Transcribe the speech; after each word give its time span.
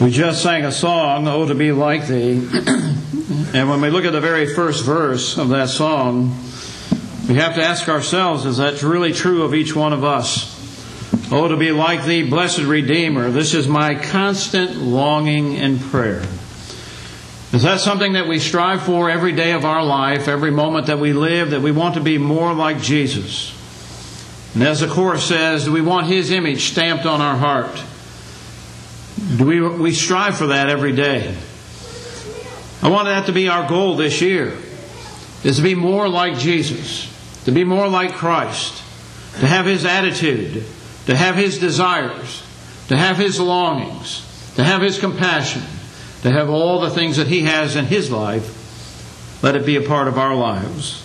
We 0.00 0.10
just 0.10 0.42
sang 0.42 0.64
a 0.64 0.72
song, 0.72 1.28
Oh, 1.28 1.46
to 1.46 1.54
be 1.54 1.72
like 1.72 2.06
thee. 2.06 2.32
and 3.52 3.68
when 3.68 3.82
we 3.82 3.90
look 3.90 4.06
at 4.06 4.12
the 4.12 4.20
very 4.20 4.46
first 4.46 4.82
verse 4.82 5.36
of 5.36 5.50
that 5.50 5.68
song, 5.68 6.38
we 7.28 7.34
have 7.34 7.54
to 7.56 7.62
ask 7.62 7.86
ourselves, 7.86 8.46
is 8.46 8.56
that 8.56 8.82
really 8.82 9.12
true 9.12 9.42
of 9.42 9.54
each 9.54 9.76
one 9.76 9.92
of 9.92 10.02
us? 10.02 10.56
Oh, 11.30 11.48
to 11.48 11.56
be 11.58 11.70
like 11.70 12.06
thee, 12.06 12.22
blessed 12.22 12.62
Redeemer. 12.62 13.30
This 13.30 13.52
is 13.52 13.68
my 13.68 13.94
constant 13.94 14.76
longing 14.76 15.56
and 15.56 15.78
prayer. 15.78 16.22
Is 17.52 17.64
that 17.64 17.80
something 17.80 18.14
that 18.14 18.26
we 18.26 18.38
strive 18.38 18.82
for 18.82 19.10
every 19.10 19.32
day 19.32 19.52
of 19.52 19.66
our 19.66 19.84
life, 19.84 20.28
every 20.28 20.50
moment 20.50 20.86
that 20.86 20.98
we 20.98 21.12
live, 21.12 21.50
that 21.50 21.60
we 21.60 21.72
want 21.72 21.96
to 21.96 22.00
be 22.00 22.16
more 22.16 22.54
like 22.54 22.80
Jesus? 22.80 23.54
And 24.54 24.62
as 24.62 24.80
the 24.80 24.88
chorus 24.88 25.24
says, 25.24 25.68
we 25.68 25.82
want 25.82 26.06
His 26.06 26.30
image 26.30 26.70
stamped 26.70 27.04
on 27.04 27.20
our 27.20 27.36
heart? 27.36 27.84
We, 29.38 29.60
we 29.60 29.92
strive 29.92 30.38
for 30.38 30.48
that 30.48 30.70
every 30.70 30.92
day? 30.92 31.34
I 32.82 32.88
want 32.88 33.06
that 33.06 33.26
to 33.26 33.32
be 33.32 33.48
our 33.48 33.68
goal 33.68 33.96
this 33.96 34.22
year, 34.22 34.56
is 35.44 35.56
to 35.56 35.62
be 35.62 35.74
more 35.74 36.08
like 36.08 36.38
Jesus, 36.38 37.06
to 37.44 37.52
be 37.52 37.64
more 37.64 37.88
like 37.88 38.14
Christ, 38.14 38.82
to 39.40 39.46
have 39.46 39.66
His 39.66 39.84
attitude, 39.84 40.64
to 41.04 41.14
have 41.14 41.36
His 41.36 41.58
desires, 41.58 42.42
to 42.88 42.96
have 42.96 43.18
His 43.18 43.38
longings, 43.38 44.52
to 44.56 44.64
have 44.64 44.80
His 44.80 44.98
compassion, 44.98 45.62
to 46.22 46.30
have 46.30 46.48
all 46.48 46.80
the 46.80 46.90
things 46.90 47.18
that 47.18 47.26
He 47.26 47.42
has 47.42 47.76
in 47.76 47.84
His 47.84 48.10
life. 48.10 48.56
Let 49.42 49.56
it 49.56 49.66
be 49.66 49.76
a 49.76 49.82
part 49.82 50.08
of 50.08 50.18
our 50.18 50.34
lives. 50.34 51.04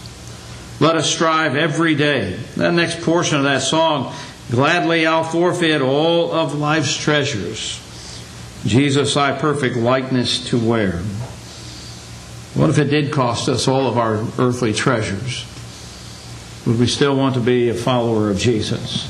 Let 0.80 0.96
us 0.96 1.10
strive 1.10 1.56
every 1.56 1.96
day. 1.96 2.38
That 2.56 2.74
next 2.74 3.02
portion 3.02 3.38
of 3.38 3.44
that 3.44 3.62
song, 3.62 4.14
gladly 4.50 5.06
I'll 5.06 5.24
forfeit 5.26 5.82
all 5.82 6.32
of 6.32 6.54
life's 6.56 6.96
treasures. 6.96 7.82
Jesus, 8.66 9.14
thy 9.14 9.38
perfect 9.38 9.76
likeness 9.76 10.50
to 10.50 10.58
wear. 10.58 10.94
What 12.56 12.70
if 12.72 12.80
it 12.80 12.86
did 12.86 13.12
cost 13.12 13.48
us 13.48 13.68
all 13.68 13.88
of 13.88 13.98
our 13.98 14.26
earthly 14.40 14.74
treasures? 14.74 15.46
Would 16.66 16.80
we 16.80 16.88
still 16.88 17.16
want 17.16 17.36
to 17.36 17.42
be 17.42 17.70
a 17.70 17.76
follower 17.76 18.32
of 18.32 18.40
Jesus? 18.40 19.06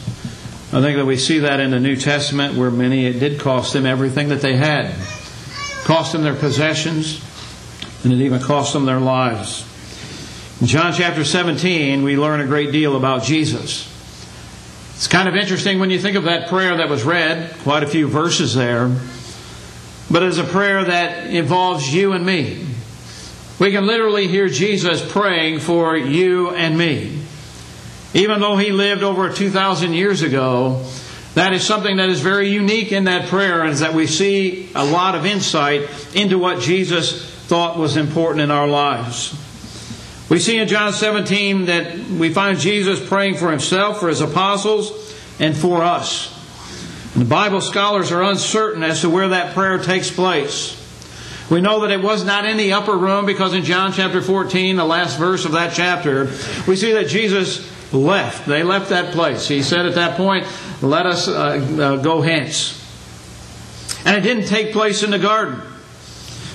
I 0.74 0.82
think 0.82 0.98
that 0.98 1.06
we 1.06 1.16
see 1.16 1.40
that 1.40 1.62
in 1.62 1.72
the 1.72 1.80
New 1.80 1.96
Testament 1.96 2.56
where 2.56 2.70
many, 2.70 3.06
it 3.06 3.20
did 3.20 3.40
cost 3.40 3.72
them 3.72 3.86
everything 3.86 4.28
that 4.30 4.42
they 4.42 4.58
had. 4.58 4.94
Cost 5.86 6.12
them 6.12 6.24
their 6.24 6.36
possessions, 6.36 7.24
and 8.04 8.12
it 8.12 8.20
even 8.20 8.42
cost 8.42 8.74
them 8.74 8.86
their 8.86 9.00
lives. 9.00 9.64
In 10.60 10.68
John 10.68 10.92
chapter 10.92 11.24
17, 11.24 12.04
we 12.04 12.18
learn 12.18 12.42
a 12.42 12.46
great 12.46 12.74
deal 12.74 12.98
about 12.98 13.24
Jesus. 13.24 13.90
It's 14.96 15.08
kind 15.08 15.30
of 15.30 15.36
interesting 15.36 15.80
when 15.80 15.92
you 15.92 16.00
think 16.00 16.18
of 16.18 16.24
that 16.26 16.50
prayer 16.50 16.76
that 16.78 16.90
was 16.90 17.04
read, 17.04 17.56
quite 17.60 17.84
a 17.84 17.88
few 17.88 18.08
verses 18.10 18.54
there 18.54 18.92
but 20.16 20.24
as 20.24 20.38
a 20.38 20.46
prayer 20.46 20.86
that 20.86 21.30
involves 21.30 21.94
you 21.94 22.14
and 22.14 22.26
me. 22.26 22.66
We 23.60 23.74
can 23.74 23.86
literally 23.86 24.30
hear 24.30 24.48
Jesus 24.48 25.06
praying 25.12 25.60
for 25.60 25.98
you 25.98 26.52
and 26.52 26.78
me. 26.78 27.20
Even 28.14 28.40
though 28.40 28.56
he 28.56 28.72
lived 28.72 29.04
over 29.04 29.30
2,000 29.30 29.92
years 29.92 30.22
ago, 30.22 30.86
that 31.34 31.52
is 31.52 31.68
something 31.68 31.98
that 31.98 32.08
is 32.08 32.22
very 32.22 32.48
unique 32.48 32.94
in 32.94 33.04
that 33.04 33.28
prayer, 33.28 33.62
and 33.62 33.72
is 33.72 33.82
that 33.82 33.94
we 33.94 34.08
see 34.08 34.70
a 34.74 34.86
lot 34.86 35.16
of 35.16 35.26
insight 35.26 35.90
into 36.16 36.40
what 36.40 36.62
Jesus 36.62 37.30
thought 37.48 37.78
was 37.78 37.98
important 37.98 38.40
in 38.40 38.52
our 38.52 38.70
lives. 38.70 39.38
We 40.30 40.40
see 40.40 40.60
in 40.60 40.70
John 40.70 40.94
17 40.94 41.66
that 41.66 41.98
we 41.98 42.32
find 42.32 42.58
Jesus 42.58 43.06
praying 43.06 43.36
for 43.36 43.52
himself, 43.52 44.00
for 44.00 44.08
his 44.08 44.22
apostles, 44.22 45.14
and 45.42 45.58
for 45.58 45.84
us. 45.84 46.35
The 47.16 47.24
Bible 47.24 47.62
scholars 47.62 48.12
are 48.12 48.22
uncertain 48.22 48.84
as 48.84 49.02
to 49.02 49.10
where 49.10 49.30
that 49.30 49.54
prayer 49.54 49.78
takes 49.78 50.12
place. 50.12 50.82
We 51.50 51.62
know 51.62 51.82
that 51.82 51.92
it 51.92 52.02
was 52.02 52.26
not 52.26 52.46
in 52.46 52.58
the 52.58 52.74
upper 52.74 52.98
room 52.98 53.26
because 53.26 53.54
in 53.54 53.64
John 53.64 53.94
chapter 53.94 54.22
14, 54.22 54.76
the 54.76 54.84
last 54.84 55.18
verse 55.18 55.46
of 55.46 55.54
that 55.54 55.74
chapter, 55.74 56.26
we 56.68 56.76
see 56.76 56.92
that 56.92 57.08
Jesus 57.08 57.94
left. 57.94 58.46
They 58.46 58.64
left 58.64 58.90
that 58.90 59.14
place. 59.14 59.48
He 59.48 59.64
said 59.64 59.86
at 59.86 59.96
that 59.96 60.18
point, 60.18 60.46
Let 60.82 61.06
us 61.06 61.30
uh, 61.30 61.32
uh, 61.32 61.96
go 61.98 62.22
hence. 62.22 62.82
And 64.06 64.18
it 64.18 64.22
didn't 64.22 64.48
take 64.48 64.74
place 64.74 65.02
in 65.02 65.12
the 65.12 65.20
garden. 65.20 65.62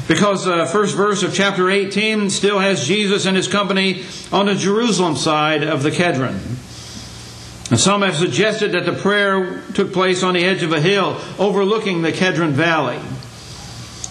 Because 0.08 0.44
the 0.44 0.66
first 0.66 0.94
verse 0.94 1.22
of 1.22 1.32
chapter 1.32 1.70
18 1.70 2.28
still 2.28 2.58
has 2.58 2.86
Jesus 2.86 3.24
and 3.24 3.36
his 3.36 3.48
company 3.48 4.04
on 4.30 4.46
the 4.46 4.56
Jerusalem 4.56 5.16
side 5.16 5.62
of 5.62 5.82
the 5.82 5.90
Kedron. 5.90 6.38
And 7.70 7.78
some 7.78 8.02
have 8.02 8.16
suggested 8.16 8.72
that 8.72 8.84
the 8.84 8.92
prayer 8.92 9.62
took 9.74 9.92
place 9.92 10.24
on 10.24 10.34
the 10.34 10.44
edge 10.44 10.64
of 10.64 10.72
a 10.72 10.80
hill 10.80 11.20
overlooking 11.38 12.02
the 12.02 12.10
Kedron 12.10 12.50
Valley. 12.50 12.98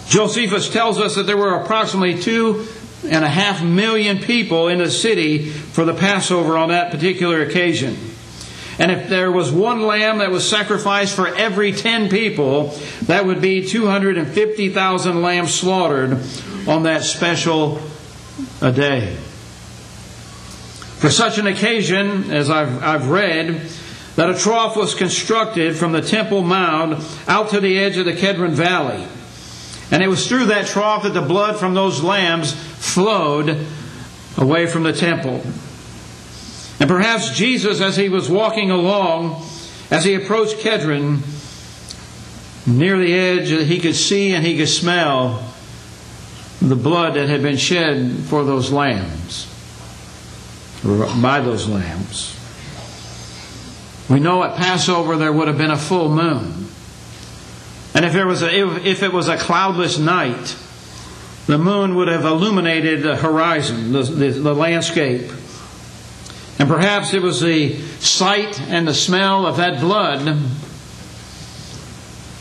Josephus 0.08 0.70
tells 0.70 0.98
us 0.98 1.14
that 1.16 1.26
there 1.26 1.36
were 1.36 1.54
approximately 1.54 2.20
two 2.20 2.66
and 3.04 3.24
a 3.24 3.28
half 3.28 3.62
million 3.62 4.18
people 4.18 4.68
in 4.68 4.78
the 4.78 4.90
city 4.90 5.50
for 5.50 5.84
the 5.84 5.94
Passover 5.94 6.56
on 6.56 6.70
that 6.70 6.90
particular 6.90 7.42
occasion. 7.42 7.96
And 8.78 8.90
if 8.90 9.10
there 9.10 9.30
was 9.30 9.52
one 9.52 9.82
lamb 9.82 10.18
that 10.18 10.30
was 10.30 10.48
sacrificed 10.48 11.14
for 11.14 11.28
every 11.28 11.72
10 11.72 12.08
people, 12.08 12.68
that 13.02 13.26
would 13.26 13.42
be 13.42 13.66
250,000 13.66 15.22
lambs 15.22 15.52
slaughtered 15.52 16.18
on 16.66 16.84
that 16.84 17.02
special 17.02 17.80
day. 18.60 19.16
For 21.00 21.08
such 21.08 21.38
an 21.38 21.46
occasion, 21.46 22.30
as 22.30 22.50
I've, 22.50 22.82
I've 22.82 23.08
read, 23.08 23.62
that 24.16 24.28
a 24.28 24.34
trough 24.34 24.76
was 24.76 24.94
constructed 24.94 25.74
from 25.74 25.92
the 25.92 26.02
Temple 26.02 26.42
Mount 26.42 27.02
out 27.26 27.48
to 27.50 27.60
the 27.60 27.78
edge 27.78 27.96
of 27.96 28.04
the 28.04 28.12
Kedron 28.12 28.50
Valley. 28.50 29.06
And 29.90 30.02
it 30.02 30.08
was 30.08 30.28
through 30.28 30.44
that 30.46 30.66
trough 30.66 31.04
that 31.04 31.14
the 31.14 31.22
blood 31.22 31.58
from 31.58 31.72
those 31.72 32.02
lambs 32.02 32.52
flowed 32.52 33.66
away 34.36 34.66
from 34.66 34.82
the 34.82 34.92
temple. 34.92 35.40
And 36.80 36.86
perhaps 36.86 37.30
Jesus, 37.30 37.80
as 37.80 37.96
he 37.96 38.10
was 38.10 38.28
walking 38.28 38.70
along, 38.70 39.42
as 39.90 40.04
he 40.04 40.12
approached 40.12 40.58
Kedron, 40.58 41.20
near 42.66 42.98
the 42.98 43.14
edge, 43.14 43.48
he 43.48 43.80
could 43.80 43.96
see 43.96 44.34
and 44.34 44.44
he 44.44 44.58
could 44.58 44.68
smell 44.68 45.50
the 46.60 46.76
blood 46.76 47.14
that 47.14 47.30
had 47.30 47.40
been 47.40 47.56
shed 47.56 48.18
for 48.28 48.44
those 48.44 48.70
lambs 48.70 49.49
by 50.82 51.40
those 51.40 51.68
lambs. 51.68 52.36
We 54.08 54.18
know 54.18 54.42
at 54.42 54.56
Passover 54.56 55.16
there 55.16 55.32
would 55.32 55.48
have 55.48 55.58
been 55.58 55.70
a 55.70 55.78
full 55.78 56.08
moon. 56.08 56.66
And 57.94 58.04
if, 58.04 58.14
was 58.24 58.42
a, 58.42 58.86
if 58.86 59.02
it 59.02 59.12
was 59.12 59.28
a 59.28 59.36
cloudless 59.36 59.98
night, 59.98 60.56
the 61.46 61.58
moon 61.58 61.96
would 61.96 62.08
have 62.08 62.24
illuminated 62.24 63.02
the 63.02 63.16
horizon, 63.16 63.92
the, 63.92 64.02
the, 64.02 64.30
the 64.30 64.54
landscape. 64.54 65.30
And 66.58 66.68
perhaps 66.68 67.14
it 67.14 67.22
was 67.22 67.40
the 67.40 67.76
sight 67.98 68.60
and 68.60 68.86
the 68.86 68.94
smell 68.94 69.46
of 69.46 69.56
that 69.56 69.80
blood 69.80 70.38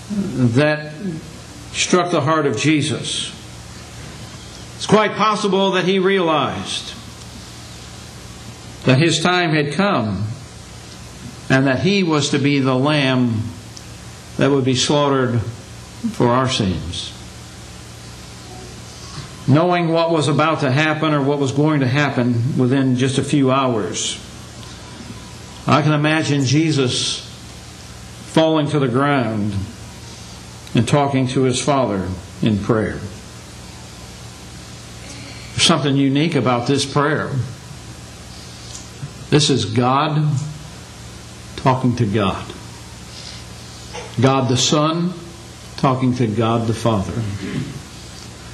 that 0.09 0.93
struck 1.71 2.11
the 2.11 2.21
heart 2.21 2.45
of 2.45 2.57
Jesus. 2.57 3.35
It's 4.75 4.87
quite 4.87 5.13
possible 5.13 5.71
that 5.71 5.85
he 5.85 5.99
realized 5.99 6.93
that 8.83 8.97
his 8.97 9.21
time 9.21 9.51
had 9.51 9.73
come 9.73 10.25
and 11.49 11.67
that 11.67 11.79
he 11.79 12.03
was 12.03 12.29
to 12.29 12.39
be 12.39 12.59
the 12.59 12.75
lamb 12.75 13.41
that 14.37 14.51
would 14.51 14.63
be 14.63 14.75
slaughtered 14.75 15.41
for 16.11 16.27
our 16.27 16.47
sins. 16.47 17.13
Knowing 19.47 19.89
what 19.89 20.11
was 20.11 20.27
about 20.27 20.59
to 20.61 20.71
happen 20.71 21.13
or 21.13 21.21
what 21.21 21.39
was 21.39 21.51
going 21.51 21.79
to 21.79 21.87
happen 21.87 22.57
within 22.57 22.95
just 22.95 23.17
a 23.17 23.23
few 23.23 23.51
hours, 23.51 24.23
I 25.65 25.81
can 25.81 25.93
imagine 25.93 26.45
Jesus 26.45 27.25
falling 28.27 28.69
to 28.69 28.79
the 28.79 28.87
ground 28.87 29.53
and 30.75 30.87
talking 30.87 31.27
to 31.27 31.41
his 31.43 31.59
Father 31.61 32.07
in 32.41 32.59
prayer. 32.59 32.99
There's 35.51 35.63
something 35.63 35.97
unique 35.97 36.35
about 36.35 36.67
this 36.67 36.85
prayer. 36.85 37.31
This 39.29 39.49
is 39.49 39.65
God 39.65 40.27
talking 41.57 41.95
to 41.97 42.05
God. 42.05 42.51
God 44.19 44.49
the 44.49 44.57
Son 44.57 45.13
talking 45.77 46.15
to 46.15 46.27
God 46.27 46.67
the 46.67 46.73
Father. 46.73 47.13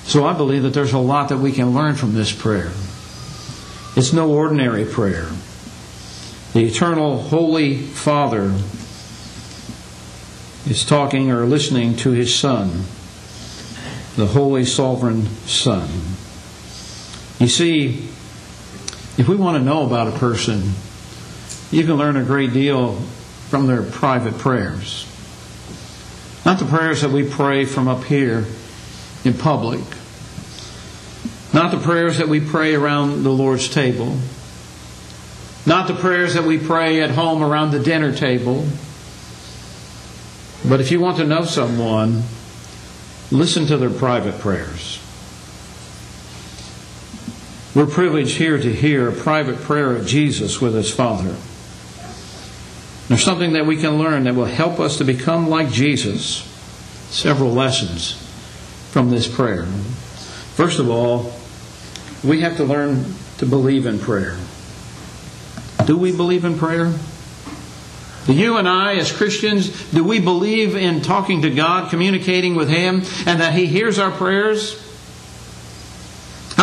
So 0.03 0.25
I 0.25 0.33
believe 0.33 0.63
that 0.63 0.73
there's 0.73 0.93
a 0.93 0.99
lot 0.99 1.29
that 1.29 1.37
we 1.37 1.51
can 1.51 1.73
learn 1.73 1.95
from 1.95 2.13
this 2.13 2.31
prayer. 2.31 2.71
It's 3.95 4.13
no 4.13 4.31
ordinary 4.31 4.85
prayer. 4.85 5.29
The 6.53 6.65
eternal 6.65 7.21
Holy 7.21 7.77
Father 7.77 8.53
is 10.69 10.85
talking 10.85 11.31
or 11.31 11.45
listening 11.45 11.95
to 11.97 12.11
his 12.11 12.33
Son, 12.33 12.85
the 14.15 14.27
Holy 14.27 14.65
Sovereign 14.65 15.27
Son. 15.45 15.89
You 17.39 17.47
see, 17.47 18.09
if 19.17 19.27
we 19.27 19.35
want 19.35 19.57
to 19.57 19.63
know 19.63 19.85
about 19.85 20.07
a 20.07 20.17
person, 20.17 20.73
you 21.71 21.83
can 21.83 21.95
learn 21.95 22.17
a 22.17 22.23
great 22.23 22.53
deal 22.53 22.95
from 23.49 23.67
their 23.67 23.83
private 23.83 24.37
prayers. 24.37 25.07
Not 26.45 26.59
the 26.59 26.65
prayers 26.65 27.01
that 27.01 27.11
we 27.11 27.27
pray 27.27 27.65
from 27.65 27.87
up 27.87 28.03
here 28.03 28.45
in 29.23 29.33
public. 29.33 29.81
Not 31.53 31.71
the 31.71 31.79
prayers 31.79 32.17
that 32.17 32.27
we 32.27 32.39
pray 32.41 32.75
around 32.75 33.23
the 33.23 33.31
Lord's 33.31 33.69
table. 33.69 34.17
Not 35.65 35.87
the 35.87 35.95
prayers 35.95 36.33
that 36.33 36.43
we 36.43 36.59
pray 36.59 37.01
at 37.01 37.09
home 37.09 37.41
around 37.41 37.71
the 37.71 37.79
dinner 37.79 38.13
table. 38.13 38.67
But 40.67 40.81
if 40.81 40.91
you 40.91 40.99
want 40.99 41.17
to 41.17 41.23
know 41.23 41.45
someone, 41.45 42.23
listen 43.31 43.65
to 43.67 43.77
their 43.77 43.89
private 43.89 44.39
prayers. 44.39 44.99
We're 47.75 47.87
privileged 47.87 48.37
here 48.37 48.57
to 48.57 48.73
hear 48.73 49.09
a 49.09 49.11
private 49.11 49.57
prayer 49.57 49.91
of 49.91 50.07
Jesus 50.07 50.61
with 50.61 50.73
his 50.73 50.89
Father. 50.93 51.35
There's 53.09 53.21
something 53.21 53.51
that 53.51 53.65
we 53.65 53.75
can 53.75 53.97
learn 53.97 54.23
that 54.23 54.33
will 54.33 54.45
help 54.45 54.79
us 54.79 54.97
to 54.99 55.03
become 55.03 55.49
like 55.49 55.69
Jesus. 55.69 56.37
Several 57.09 57.51
lessons 57.51 58.13
from 58.91 59.09
this 59.09 59.27
prayer. 59.27 59.65
First 60.55 60.79
of 60.79 60.89
all, 60.89 61.33
we 62.23 62.39
have 62.39 62.55
to 62.57 62.63
learn 62.63 63.13
to 63.39 63.45
believe 63.45 63.85
in 63.85 63.99
prayer. 63.99 64.37
Do 65.85 65.97
we 65.97 66.15
believe 66.15 66.45
in 66.45 66.57
prayer? 66.57 66.93
Do 68.25 68.33
you 68.33 68.55
and 68.55 68.69
I, 68.69 68.95
as 68.95 69.11
Christians, 69.11 69.91
do 69.91 70.01
we 70.01 70.19
believe 70.19 70.77
in 70.77 71.01
talking 71.01 71.41
to 71.41 71.49
God, 71.49 71.89
communicating 71.89 72.55
with 72.55 72.69
Him, 72.69 73.03
and 73.27 73.41
that 73.41 73.53
He 73.53 73.65
hears 73.65 73.99
our 73.99 74.11
prayers? 74.11 74.81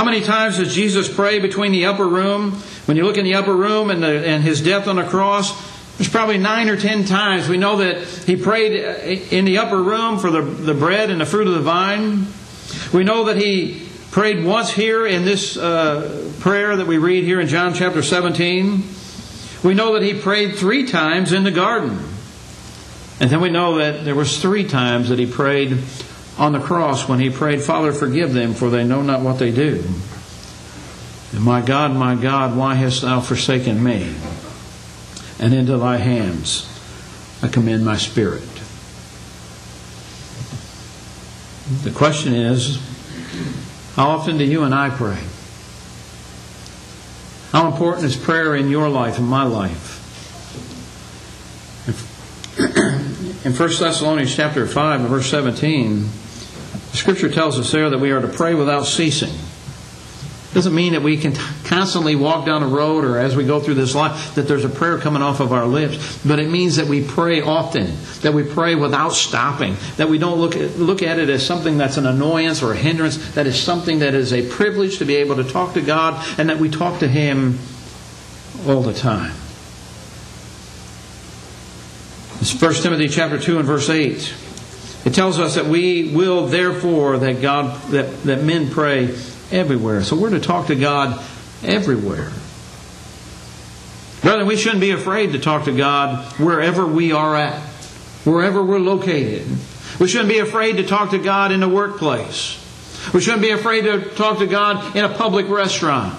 How 0.02 0.06
many 0.06 0.20
times 0.20 0.56
does 0.56 0.75
Jesus 0.75 1.08
pray 1.08 1.38
between 1.38 1.70
the 1.70 1.84
upper 1.84 2.08
room? 2.08 2.54
When 2.87 2.96
you 2.96 3.04
look 3.04 3.19
in 3.19 3.25
the 3.25 3.37
upper 3.37 3.54
room 3.54 3.88
and, 3.88 4.02
the, 4.02 4.26
and 4.26 4.43
His 4.43 4.60
death 4.60 4.88
on 4.88 4.96
the 4.96 5.04
cross, 5.04 5.52
there's 5.96 6.08
probably 6.08 6.38
nine 6.38 6.69
or 6.69 6.76
ten 6.76 7.04
times. 7.04 7.49
We 7.49 7.56
know 7.56 7.76
that 7.76 8.02
He 8.02 8.34
prayed 8.34 8.72
in 9.31 9.44
the 9.44 9.58
upper 9.58 9.81
room 9.81 10.19
for 10.19 10.32
the, 10.32 10.43
the 10.43 10.75
bread 10.75 11.10
and 11.10 11.20
the 11.20 11.25
fruit 11.25 11.46
of 11.46 11.54
the 11.54 11.60
vine. 11.60 12.26
We 12.93 13.04
know 13.04 13.26
that 13.26 13.37
He 13.37 13.87
prayed 14.10 14.44
once 14.44 14.72
here 14.72 15.06
in 15.06 15.25
this 15.25 15.56
uh, 15.56 16.32
prayer 16.40 16.75
that 16.75 16.88
we 16.88 16.99
read 16.99 17.22
here 17.22 17.40
in 17.40 17.46
John 17.46 17.72
chapter 17.72 18.02
17. 18.02 18.82
We 19.62 19.75
know 19.75 19.93
that 19.93 20.02
he 20.02 20.14
prayed 20.14 20.56
three 20.56 20.88
times 20.88 21.32
in 21.32 21.44
the 21.44 21.52
garden. 21.52 21.90
And 23.20 23.31
then 23.31 23.40
we 23.40 23.50
know 23.50 23.78
that 23.78 24.04
there 24.04 24.16
was 24.16 24.43
three 24.43 24.66
times 24.66 25.10
that 25.10 25.20
he 25.20 25.26
prayed 25.26 25.78
on 26.38 26.52
the 26.52 26.61
cross 26.61 27.08
when 27.08 27.20
he 27.20 27.31
prayed, 27.31 27.61
Father, 27.61 27.93
forgive 27.93 28.32
them, 28.32 28.55
for 28.55 28.70
they 28.70 28.84
know 28.84 29.02
not 29.02 29.20
what 29.20 29.38
they 29.38 29.50
do. 29.50 29.84
And 31.32 31.43
my 31.43 31.61
God, 31.61 31.93
my 31.94 32.14
God, 32.14 32.56
why 32.56 32.75
hast 32.75 33.02
thou 33.02 33.20
forsaken 33.20 33.82
me? 33.82 34.14
And 35.38 35.55
into 35.55 35.76
thy 35.76 35.96
hands 35.96 36.69
I 37.43 37.49
commend 37.49 37.84
my 37.84 37.96
spirit. 37.96 38.43
The 41.82 41.90
question 41.90 42.35
is, 42.35 42.81
how 43.96 44.11
often 44.11 44.38
do 44.38 44.44
you 44.44 44.62
and 44.62 44.75
I 44.75 44.90
pray? 44.90 45.19
How 47.50 47.67
important 47.67 48.06
is 48.06 48.17
prayer 48.17 48.55
in 48.56 48.70
your 48.70 48.88
life 48.88 49.19
and 49.19 49.26
my 49.26 49.44
life? 49.44 49.99
In 53.44 53.52
1 53.52 53.56
Thessalonians 53.56 54.35
chapter 54.37 54.67
5 54.67 55.00
and 55.00 55.08
verse 55.08 55.28
17, 55.28 56.02
the 56.02 56.22
scripture 57.02 57.28
tells 57.28 57.58
us 57.58 57.72
there 57.72 57.90
that 57.90 57.99
we 57.99 58.12
are 58.12 58.20
to 58.20 58.28
pray 58.28 58.54
without 58.54 58.87
ceasing 58.87 59.34
doesn't 60.54 60.72
mean 60.72 60.93
that 60.93 61.02
we 61.02 61.16
can 61.16 61.34
constantly 61.64 62.14
walk 62.14 62.46
down 62.46 62.62
a 62.62 62.69
road 62.69 63.04
or 63.04 63.19
as 63.19 63.34
we 63.34 63.44
go 63.44 63.58
through 63.58 63.75
this 63.75 63.93
life 63.93 64.37
that 64.37 64.43
there's 64.43 64.64
a 64.64 64.69
prayer 64.69 64.99
coming 64.99 65.20
off 65.20 65.40
of 65.40 65.52
our 65.52 65.66
lips, 65.66 66.22
but 66.25 66.38
it 66.38 66.49
means 66.49 66.76
that 66.76 66.87
we 66.87 67.02
pray 67.02 67.40
often, 67.40 67.90
that 68.20 68.32
we 68.32 68.44
pray 68.44 68.76
without 68.76 69.14
stopping, 69.14 69.75
that 69.96 70.08
we 70.08 70.16
don't 70.16 70.38
look 70.38 70.54
at, 70.54 70.78
look 70.78 71.02
at 71.02 71.19
it 71.19 71.28
as 71.28 71.44
something 71.44 71.76
that's 71.76 71.96
an 71.96 72.06
annoyance 72.06 72.62
or 72.62 72.72
a 72.72 72.76
hindrance, 72.76 73.32
that 73.32 73.49
is 73.49 73.60
something 73.60 73.99
that 73.99 74.14
is 74.14 74.32
a 74.32 74.49
privilege 74.49 74.99
to 74.99 75.04
be 75.04 75.16
able 75.16 75.34
to 75.34 75.44
talk 75.44 75.75
to 75.75 75.81
God 75.81 76.25
and 76.38 76.49
that 76.50 76.58
we 76.58 76.69
talk 76.69 77.00
to 77.00 77.08
Him 77.08 77.58
all 78.64 78.82
the 78.82 78.94
time. 78.94 79.32
It's 82.40 82.60
1 82.60 82.75
Timothy 82.75 83.08
chapter 83.08 83.40
2 83.40 83.58
and 83.58 83.66
verse 83.66 83.88
8. 83.90 84.51
It 85.04 85.14
tells 85.14 85.38
us 85.38 85.56
that 85.56 85.66
we 85.66 86.14
will 86.14 86.46
therefore 86.46 87.19
that 87.19 87.43
God 87.43 87.81
that, 87.90 88.22
that 88.22 88.43
men 88.43 88.70
pray 88.70 89.16
everywhere. 89.50 90.02
So 90.04 90.16
we're 90.16 90.31
to 90.31 90.40
talk 90.40 90.69
to 90.69 90.76
God 90.76 91.22
everywhere. 91.64 92.31
Brother, 94.22 94.44
we 94.44 94.56
shouldn't 94.56 94.81
be 94.81 94.93
afraid 94.93 95.32
to 95.32 95.40
talk 95.40 95.64
to 95.64 95.76
God 95.76 96.25
wherever 96.38 96.87
we 96.87 97.10
are 97.10 97.34
at, 97.34 97.60
wherever 98.25 98.62
we're 98.62 98.78
located. 98.78 99.44
We 99.99 100.06
shouldn't 100.06 100.31
be 100.31 100.38
afraid 100.38 100.76
to 100.76 100.87
talk 100.87 101.10
to 101.10 101.19
God 101.19 101.50
in 101.50 101.60
the 101.60 101.69
workplace. 101.69 102.58
We 103.12 103.20
shouldn't 103.20 103.43
be 103.43 103.50
afraid 103.50 103.82
to 103.82 104.00
talk 104.00 104.38
to 104.38 104.46
God 104.46 104.96
in 104.96 105.04
a 105.04 105.08
public 105.08 105.49
restaurant. 105.49 106.16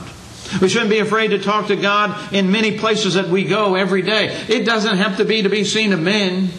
We 0.62 0.68
shouldn't 0.68 0.92
be 0.92 1.00
afraid 1.00 1.30
to 1.30 1.40
talk 1.40 1.68
to 1.68 1.78
God 1.78 2.34
in 2.34 2.52
many 2.52 2.78
places 2.78 3.14
that 3.14 3.30
we 3.30 3.46
go 3.46 3.76
every 3.76 4.02
day. 4.02 4.28
It 4.50 4.66
doesn't 4.66 4.98
have 4.98 5.18
to 5.18 5.26
be 5.26 5.44
to 5.44 5.50
be 5.50 5.64
seen 5.64 5.94
of 5.94 6.02
men. 6.02 6.50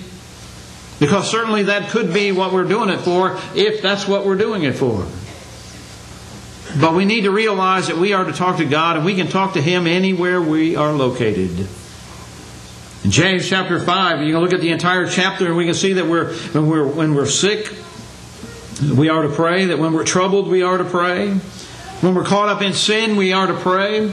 Because 1.05 1.31
certainly 1.31 1.65
that 1.65 1.91
could 1.91 2.15
be 2.15 2.33
what 2.33 2.55
we're 2.55 2.65
doing 2.65 2.89
it 2.89 2.97
for 2.97 3.39
if 3.55 3.83
that's 3.83 4.09
what 4.09 4.25
we're 4.25 4.39
doing 4.39 4.63
it 4.63 4.73
for. 4.73 5.07
But 6.81 6.95
we 6.95 7.05
need 7.05 7.25
to 7.25 7.31
realize 7.31 7.89
that 7.89 7.99
we 7.99 8.15
are 8.15 8.25
to 8.25 8.33
talk 8.33 8.57
to 8.57 8.65
God 8.65 8.97
and 8.97 9.05
we 9.05 9.15
can 9.15 9.29
talk 9.29 9.53
to 9.53 9.61
Him 9.61 9.87
anywhere 9.87 10.41
we 10.41 10.77
are 10.77 10.95
located. 10.95 11.69
In 13.05 13.11
James 13.11 13.47
chapter 13.47 13.79
5, 13.79 14.23
you 14.23 14.33
can 14.33 14.41
look 14.43 14.55
at 14.55 14.63
the 14.63 14.71
entire 14.71 15.07
chapter 15.07 15.45
and 15.45 15.59
we 15.59 15.67
can 15.67 15.75
see 15.75 15.93
that 15.93 16.07
we're, 16.07 16.33
when, 16.33 16.71
we're, 16.71 16.87
when 16.87 17.15
we're 17.15 17.27
sick, 17.27 17.71
we 18.97 19.11
are 19.11 19.25
to 19.25 19.29
pray. 19.29 19.67
That 19.67 19.79
when 19.79 19.93
we're 19.93 20.07
troubled, 20.07 20.49
we 20.49 20.63
are 20.63 20.79
to 20.79 20.85
pray. 20.85 21.35
When 21.35 22.15
we're 22.15 22.25
caught 22.25 22.49
up 22.49 22.63
in 22.63 22.73
sin, 22.73 23.17
we 23.17 23.35
are 23.35 23.47
to 23.47 23.55
pray. 23.55 24.11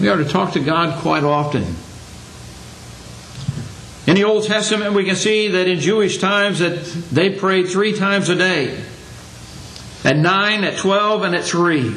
We 0.00 0.08
are 0.08 0.16
to 0.16 0.24
talk 0.24 0.54
to 0.54 0.60
God 0.60 1.00
quite 1.00 1.22
often. 1.22 1.76
In 4.06 4.14
the 4.14 4.24
Old 4.24 4.44
Testament, 4.44 4.94
we 4.94 5.04
can 5.04 5.16
see 5.16 5.48
that 5.48 5.68
in 5.68 5.78
Jewish 5.78 6.18
times 6.18 6.60
that 6.60 6.84
they 7.10 7.30
prayed 7.30 7.68
three 7.68 7.96
times 7.96 8.28
a 8.28 8.34
day 8.34 8.82
at 10.04 10.16
9, 10.16 10.64
at 10.64 10.78
12, 10.78 11.22
and 11.22 11.34
at 11.34 11.44
3. 11.44 11.94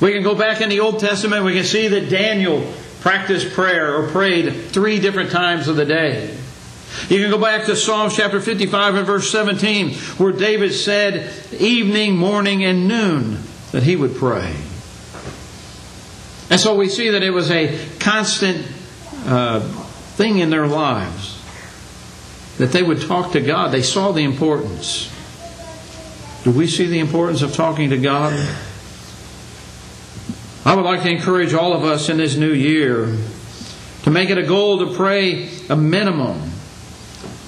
We 0.00 0.12
can 0.12 0.22
go 0.22 0.34
back 0.34 0.60
in 0.60 0.68
the 0.68 0.80
Old 0.80 0.98
Testament, 0.98 1.44
we 1.44 1.54
can 1.54 1.64
see 1.64 1.88
that 1.88 2.10
Daniel 2.10 2.72
practiced 3.00 3.52
prayer 3.52 3.96
or 3.96 4.08
prayed 4.08 4.52
three 4.72 4.98
different 4.98 5.30
times 5.30 5.68
of 5.68 5.76
the 5.76 5.84
day. 5.84 6.36
You 7.08 7.20
can 7.20 7.30
go 7.30 7.38
back 7.38 7.66
to 7.66 7.76
Psalms 7.76 8.16
chapter 8.16 8.40
55 8.40 8.96
and 8.96 9.06
verse 9.06 9.30
17, 9.30 9.94
where 10.18 10.32
David 10.32 10.72
said, 10.72 11.32
evening, 11.52 12.16
morning, 12.16 12.64
and 12.64 12.88
noon, 12.88 13.38
that 13.70 13.84
he 13.84 13.94
would 13.94 14.16
pray. 14.16 14.54
And 16.50 16.58
so 16.58 16.74
we 16.74 16.88
see 16.88 17.10
that 17.10 17.22
it 17.22 17.30
was 17.30 17.50
a 17.50 17.78
constant 18.00 18.66
uh, 19.24 19.60
thing 20.20 20.38
in 20.38 20.50
their 20.50 20.66
lives 20.66 21.40
that 22.58 22.72
they 22.72 22.82
would 22.82 23.00
talk 23.00 23.32
to 23.32 23.40
God. 23.40 23.72
They 23.72 23.80
saw 23.80 24.12
the 24.12 24.22
importance. 24.22 25.10
Do 26.44 26.50
we 26.50 26.66
see 26.66 26.86
the 26.88 26.98
importance 26.98 27.40
of 27.40 27.54
talking 27.54 27.88
to 27.88 27.96
God? 27.96 28.34
I 30.62 30.74
would 30.74 30.84
like 30.84 31.02
to 31.04 31.08
encourage 31.08 31.54
all 31.54 31.72
of 31.72 31.84
us 31.84 32.10
in 32.10 32.18
this 32.18 32.36
new 32.36 32.52
year 32.52 33.16
to 34.02 34.10
make 34.10 34.28
it 34.28 34.36
a 34.36 34.42
goal 34.42 34.80
to 34.80 34.94
pray 34.94 35.48
a 35.70 35.76
minimum 35.76 36.50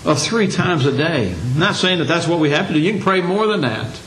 of 0.06 0.18
three 0.18 0.46
times 0.46 0.86
a 0.86 0.96
day. 0.96 1.34
I'm 1.34 1.58
not 1.58 1.76
saying 1.76 1.98
that 1.98 2.06
that's 2.06 2.26
what 2.26 2.40
we 2.40 2.50
have 2.50 2.68
to 2.68 2.72
do. 2.72 2.80
You 2.80 2.92
can 2.94 3.02
pray 3.02 3.20
more 3.20 3.46
than 3.48 3.60
that. 3.60 4.00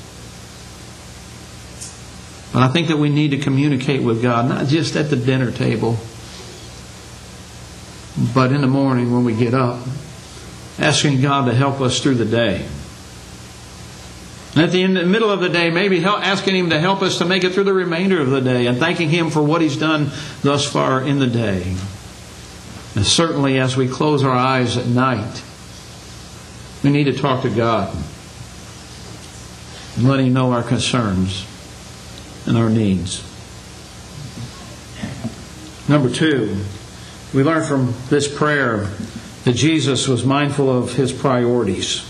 But 2.51 2.63
I 2.63 2.67
think 2.69 2.87
that 2.87 2.97
we 2.97 3.09
need 3.09 3.29
to 3.29 3.37
communicate 3.37 4.01
with 4.01 4.23
God, 4.23 4.49
not 4.49 4.65
just 4.65 4.95
at 4.95 5.11
the 5.11 5.15
dinner 5.17 5.51
table, 5.51 5.99
but 8.17 8.51
in 8.51 8.61
the 8.61 8.67
morning 8.67 9.11
when 9.11 9.25
we 9.25 9.35
get 9.35 9.53
up, 9.53 9.85
asking 10.79 11.21
God 11.21 11.45
to 11.45 11.53
help 11.53 11.81
us 11.81 11.99
through 12.01 12.15
the 12.15 12.25
day. 12.25 12.65
And 14.55 14.63
at 14.63 14.71
the, 14.71 14.83
end, 14.83 14.95
the 14.95 15.05
middle 15.05 15.29
of 15.29 15.41
the 15.41 15.49
day, 15.49 15.69
maybe 15.69 15.99
help, 15.99 16.25
asking 16.25 16.55
Him 16.55 16.69
to 16.69 16.79
help 16.79 17.01
us 17.01 17.17
to 17.17 17.25
make 17.25 17.43
it 17.43 17.53
through 17.53 17.65
the 17.65 17.73
remainder 17.73 18.21
of 18.21 18.29
the 18.29 18.39
day 18.39 18.67
and 18.67 18.77
thanking 18.77 19.09
Him 19.09 19.29
for 19.29 19.43
what 19.43 19.61
He's 19.61 19.75
done 19.75 20.11
thus 20.43 20.65
far 20.65 21.01
in 21.01 21.19
the 21.19 21.27
day. 21.27 21.75
And 22.95 23.05
certainly 23.05 23.59
as 23.59 23.75
we 23.75 23.89
close 23.89 24.23
our 24.23 24.31
eyes 24.31 24.77
at 24.77 24.87
night, 24.87 25.43
we 26.83 26.89
need 26.89 27.05
to 27.05 27.13
talk 27.13 27.41
to 27.41 27.49
God 27.49 27.93
and 29.97 30.07
let 30.07 30.21
Him 30.21 30.31
know 30.31 30.53
our 30.53 30.63
concerns 30.63 31.45
and 32.45 32.57
our 32.57 32.69
needs. 32.69 33.21
Number 35.89 36.09
two, 36.09 36.63
we 37.35 37.43
learn 37.43 37.67
from 37.67 37.93
this 38.09 38.33
prayer 38.33 38.89
that 39.43 39.53
Jesus 39.53 40.07
was 40.07 40.25
mindful 40.25 40.75
of 40.75 40.93
His 40.93 41.11
priorities. 41.11 42.03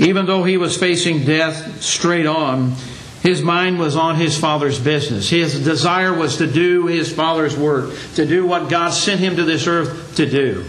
Even 0.00 0.26
though 0.26 0.44
he 0.44 0.56
was 0.56 0.76
facing 0.78 1.24
death 1.24 1.82
straight 1.82 2.26
on, 2.26 2.74
his 3.22 3.42
mind 3.42 3.78
was 3.78 3.96
on 3.96 4.16
his 4.16 4.38
father's 4.38 4.80
business. 4.80 5.28
His 5.28 5.62
desire 5.62 6.14
was 6.14 6.38
to 6.38 6.46
do 6.46 6.86
his 6.86 7.12
father's 7.12 7.54
work, 7.54 7.94
to 8.14 8.24
do 8.24 8.46
what 8.46 8.70
God 8.70 8.90
sent 8.90 9.20
him 9.20 9.36
to 9.36 9.44
this 9.44 9.66
earth 9.66 10.16
to 10.16 10.24
do. 10.24 10.64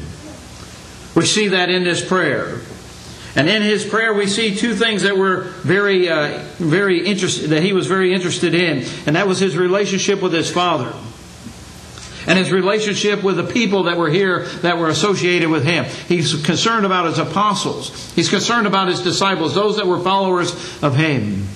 We 1.16 1.26
see 1.26 1.48
that 1.50 1.70
in 1.70 1.86
this 1.86 2.06
prayer. 2.06 2.60
And 3.34 3.48
in 3.48 3.62
his 3.62 3.86
prayer, 3.86 4.14
we 4.14 4.28
see 4.28 4.54
two 4.54 4.76
things 4.76 5.04
that 5.04 5.18
were 5.18 5.44
very, 5.64 6.10
uh, 6.10 6.44
very 6.58 7.06
interested, 7.06 7.52
that 7.52 7.64
he 7.64 7.72
was 7.72 7.88
very 7.88 8.14
interested 8.14 8.54
in, 8.54 8.86
and 9.06 9.16
that 9.16 9.30
was 9.30 9.40
his 9.40 9.56
relationship 9.56 10.22
with 10.22 10.34
his 10.34 10.52
father, 10.52 10.94
and 12.28 12.38
his 12.38 12.52
relationship 12.52 13.24
with 13.24 13.38
the 13.38 13.44
people 13.44 13.84
that 13.84 13.98
were 13.98 14.10
here 14.10 14.46
that 14.62 14.78
were 14.78 14.90
associated 14.90 15.50
with 15.50 15.64
him. 15.64 15.86
He's 16.08 16.42
concerned 16.44 16.86
about 16.86 17.06
his 17.06 17.20
apostles. 17.20 18.14
He's 18.14 18.30
concerned 18.30 18.68
about 18.68 18.88
his 18.88 19.02
disciples, 19.02 19.56
those 19.56 19.78
that 19.78 19.88
were 19.88 20.00
followers 20.00 20.52
of 20.84 20.96
him, 20.96 21.48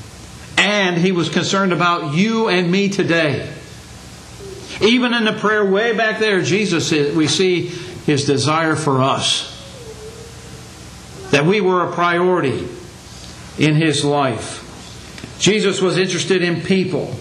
and 0.58 0.98
he 0.98 1.12
was 1.12 1.30
concerned 1.30 1.74
about 1.74 2.16
you 2.16 2.50
and 2.50 2.72
me 2.72 2.90
today. 2.90 3.52
Even 4.82 5.14
in 5.14 5.24
the 5.24 5.34
prayer 5.34 5.64
way 5.64 5.96
back 5.96 6.20
there, 6.20 6.42
Jesus, 6.42 6.92
eh, 6.92 7.14
we 7.16 7.28
see 7.28 7.68
his 7.68 8.26
desire 8.26 8.76
for 8.76 9.02
us 9.02 9.52
that 11.32 11.46
we 11.46 11.62
were 11.62 11.90
a 11.90 11.94
priority 11.94 12.68
in 13.58 13.76
his 13.76 14.04
life. 14.04 14.62
Jesus 15.40 15.82
was 15.82 15.98
interested 15.98 16.42
in 16.42 16.62
people. 16.62 17.16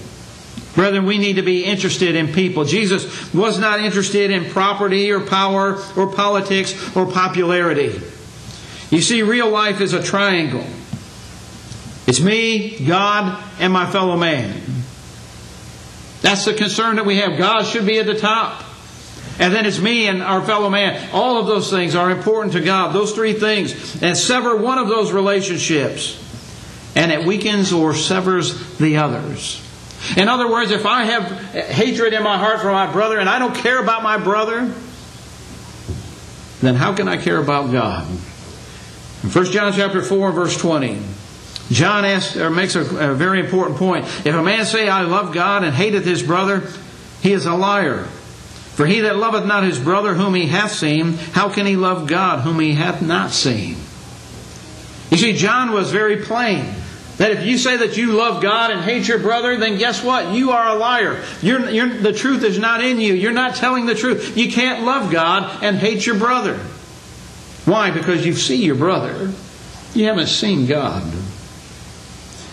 Brethren, 0.74 1.06
we 1.06 1.18
need 1.18 1.34
to 1.34 1.42
be 1.42 1.64
interested 1.64 2.16
in 2.16 2.32
people. 2.32 2.64
Jesus 2.64 3.32
was 3.32 3.58
not 3.58 3.80
interested 3.80 4.30
in 4.30 4.50
property 4.50 5.12
or 5.12 5.20
power 5.20 5.78
or 5.96 6.12
politics 6.12 6.96
or 6.96 7.06
popularity. 7.06 8.00
You 8.90 9.00
see, 9.00 9.22
real 9.22 9.50
life 9.50 9.80
is 9.80 9.92
a 9.92 10.02
triangle. 10.02 10.64
It's 12.06 12.20
me, 12.20 12.84
God, 12.86 13.42
and 13.60 13.72
my 13.72 13.90
fellow 13.90 14.16
man. 14.16 14.60
That's 16.22 16.44
the 16.44 16.54
concern 16.54 16.96
that 16.96 17.06
we 17.06 17.18
have. 17.18 17.38
God 17.38 17.64
should 17.64 17.86
be 17.86 17.98
at 17.98 18.06
the 18.06 18.18
top. 18.18 18.64
And 19.38 19.52
then 19.52 19.66
it's 19.66 19.80
me 19.80 20.06
and 20.06 20.22
our 20.22 20.42
fellow 20.42 20.70
man. 20.70 21.10
All 21.12 21.38
of 21.38 21.46
those 21.46 21.70
things 21.70 21.94
are 21.94 22.10
important 22.10 22.52
to 22.54 22.60
God. 22.60 22.92
Those 22.92 23.12
three 23.12 23.32
things. 23.32 24.02
And 24.02 24.16
sever 24.16 24.56
one 24.56 24.78
of 24.78 24.88
those 24.88 25.12
relationships. 25.12 26.20
And 26.94 27.10
it 27.10 27.26
weakens 27.26 27.72
or 27.72 27.94
severs 27.94 28.76
the 28.78 28.98
others. 28.98 29.63
In 30.16 30.28
other 30.28 30.50
words, 30.50 30.70
if 30.70 30.86
I 30.86 31.04
have 31.04 31.30
hatred 31.52 32.12
in 32.12 32.22
my 32.22 32.38
heart 32.38 32.60
for 32.60 32.70
my 32.70 32.90
brother 32.90 33.18
and 33.18 33.28
I 33.28 33.38
don't 33.38 33.54
care 33.54 33.82
about 33.82 34.02
my 34.02 34.18
brother, 34.18 34.72
then 36.60 36.74
how 36.74 36.94
can 36.94 37.08
I 37.08 37.16
care 37.16 37.38
about 37.38 37.72
God? 37.72 38.06
In 39.22 39.30
1 39.30 39.44
John 39.46 39.72
chapter 39.72 40.02
4 40.02 40.32
verse 40.32 40.56
20, 40.56 41.00
John 41.70 42.04
asks, 42.04 42.36
or 42.36 42.50
makes 42.50 42.74
a, 42.76 42.80
a 42.80 43.14
very 43.14 43.40
important 43.40 43.78
point. 43.78 44.04
If 44.26 44.34
a 44.34 44.42
man 44.42 44.66
say, 44.66 44.88
I 44.88 45.02
love 45.02 45.32
God 45.32 45.64
and 45.64 45.74
hateth 45.74 46.04
his 46.04 46.22
brother, 46.22 46.68
he 47.22 47.32
is 47.32 47.46
a 47.46 47.54
liar. 47.54 48.04
For 48.74 48.86
he 48.86 49.00
that 49.00 49.16
loveth 49.16 49.46
not 49.46 49.62
his 49.62 49.78
brother 49.78 50.14
whom 50.14 50.34
he 50.34 50.46
hath 50.46 50.72
seen, 50.72 51.12
how 51.12 51.48
can 51.48 51.64
he 51.64 51.76
love 51.76 52.06
God 52.06 52.40
whom 52.40 52.60
he 52.60 52.74
hath 52.74 53.00
not 53.00 53.30
seen? 53.30 53.76
You 55.10 55.16
see, 55.16 55.32
John 55.34 55.72
was 55.72 55.90
very 55.92 56.18
plain. 56.18 56.73
That 57.18 57.30
if 57.30 57.44
you 57.44 57.58
say 57.58 57.76
that 57.76 57.96
you 57.96 58.12
love 58.12 58.42
God 58.42 58.70
and 58.70 58.80
hate 58.80 59.06
your 59.06 59.20
brother, 59.20 59.56
then 59.56 59.78
guess 59.78 60.02
what? 60.02 60.34
You 60.34 60.50
are 60.50 60.74
a 60.74 60.78
liar. 60.78 61.22
You're, 61.42 61.70
you're, 61.70 61.88
the 61.88 62.12
truth 62.12 62.42
is 62.42 62.58
not 62.58 62.82
in 62.82 62.98
you. 62.98 63.14
You're 63.14 63.32
not 63.32 63.54
telling 63.54 63.86
the 63.86 63.94
truth. 63.94 64.36
You 64.36 64.50
can't 64.50 64.84
love 64.84 65.12
God 65.12 65.62
and 65.62 65.76
hate 65.76 66.06
your 66.06 66.18
brother. 66.18 66.56
Why? 67.66 67.92
Because 67.92 68.26
you 68.26 68.34
see 68.34 68.64
your 68.64 68.74
brother. 68.74 69.32
You 69.94 70.06
haven't 70.06 70.26
seen 70.26 70.66
God. 70.66 71.04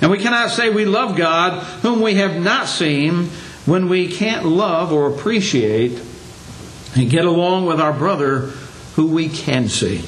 And 0.01 0.11
we 0.11 0.19
cannot 0.19 0.51
say 0.51 0.69
we 0.69 0.85
love 0.85 1.17
God 1.17 1.63
whom 1.81 2.01
we 2.01 2.15
have 2.15 2.39
not 2.39 2.67
seen 2.67 3.25
when 3.65 3.89
we 3.89 4.11
can't 4.11 4.45
love 4.45 4.91
or 4.91 5.07
appreciate 5.07 5.99
and 6.95 7.09
get 7.09 7.25
along 7.25 7.65
with 7.65 7.79
our 7.79 7.93
brother 7.93 8.51
who 8.95 9.07
we 9.07 9.29
can 9.29 9.69
see. 9.69 10.03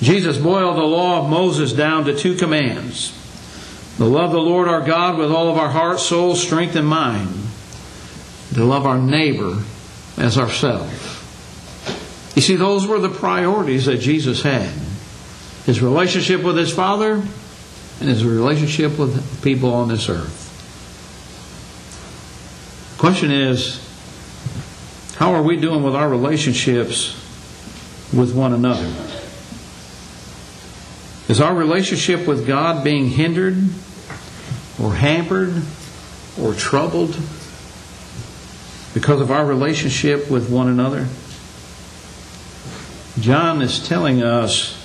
Jesus 0.00 0.36
boiled 0.36 0.76
the 0.76 0.82
law 0.82 1.22
of 1.22 1.30
Moses 1.30 1.72
down 1.72 2.04
to 2.04 2.16
two 2.16 2.36
commands 2.36 3.12
to 3.96 4.04
love 4.04 4.30
the 4.30 4.38
Lord 4.38 4.68
our 4.68 4.82
God 4.82 5.16
with 5.16 5.32
all 5.32 5.48
of 5.48 5.56
our 5.56 5.70
heart, 5.70 6.00
soul, 6.00 6.36
strength, 6.36 6.76
and 6.76 6.86
mind, 6.86 7.30
to 8.52 8.62
love 8.62 8.86
our 8.86 8.98
neighbor 8.98 9.62
as 10.18 10.36
ourselves. 10.36 10.92
You 12.36 12.42
see, 12.42 12.56
those 12.56 12.86
were 12.86 12.98
the 12.98 13.08
priorities 13.08 13.86
that 13.86 13.98
Jesus 13.98 14.42
had 14.42 14.70
his 15.64 15.82
relationship 15.82 16.44
with 16.44 16.56
his 16.56 16.72
Father 16.72 17.14
and 17.14 18.08
his 18.08 18.24
relationship 18.24 18.98
with 18.98 19.42
people 19.42 19.74
on 19.74 19.88
this 19.88 20.08
earth. 20.08 20.44
The 22.92 23.00
question 23.00 23.32
is, 23.32 23.82
how 25.16 25.32
are 25.32 25.42
we 25.42 25.56
doing 25.56 25.82
with 25.82 25.96
our 25.96 26.08
relationships 26.08 27.14
with 28.12 28.32
one 28.32 28.52
another? 28.52 28.92
Is 31.28 31.40
our 31.40 31.54
relationship 31.54 32.26
with 32.26 32.46
God 32.46 32.84
being 32.84 33.08
hindered 33.08 33.56
or 34.80 34.94
hampered 34.94 35.60
or 36.40 36.54
troubled 36.54 37.18
because 38.94 39.20
of 39.20 39.32
our 39.32 39.44
relationship 39.44 40.30
with 40.30 40.48
one 40.48 40.68
another? 40.68 41.08
John 43.18 43.60
is 43.60 43.86
telling 43.88 44.22
us 44.22 44.76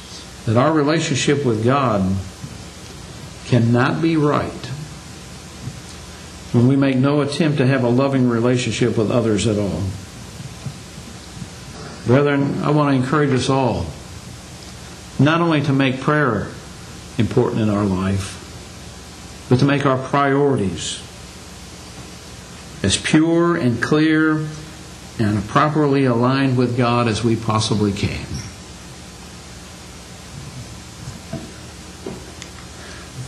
that 0.46 0.58
our 0.58 0.74
relationship 0.74 1.46
with 1.46 1.64
God 1.64 2.18
cannot 3.46 4.02
be 4.02 4.18
right 4.18 4.66
when 6.54 6.68
we 6.68 6.76
make 6.76 6.98
no 6.98 7.22
attempt 7.22 7.60
to 7.60 7.68
have 7.68 7.84
a 7.84 7.90
loving 7.90 8.28
relationship 8.28 8.98
with 8.98 9.12
others 9.12 9.46
at 9.46 9.60
all. 9.60 9.84
Brethren, 12.08 12.64
I 12.64 12.72
want 12.72 12.96
to 12.96 13.02
encourage 13.02 13.32
us 13.32 13.48
all 13.48 13.86
not 15.22 15.42
only 15.42 15.62
to 15.62 15.74
make 15.74 16.02
prayer 16.02 16.48
important 17.18 17.62
in 17.62 17.70
our 17.70 17.86
life, 17.86 18.38
but 19.50 19.60
to 19.60 19.66
make 19.66 19.86
our 19.86 19.98
priorities 19.98 21.02
as 22.84 22.98
pure 22.98 23.56
and 23.56 23.82
clear 23.82 24.48
and 25.20 25.48
properly 25.48 26.06
aligned 26.06 26.58
with 26.58 26.76
God 26.76 27.08
as 27.08 27.24
we 27.24 27.36
possibly 27.36 27.92
can. 27.92 28.26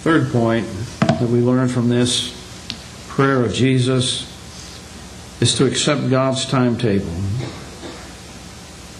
Third 0.02 0.32
point 0.32 0.68
that 1.00 1.30
we 1.30 1.40
learn 1.40 1.70
from 1.70 1.90
this 1.90 2.40
prayer 3.10 3.44
of 3.44 3.54
Jesus 3.54 4.30
is 5.40 5.56
to 5.56 5.66
accept 5.66 6.10
God's 6.10 6.46
timetable. 6.46 7.14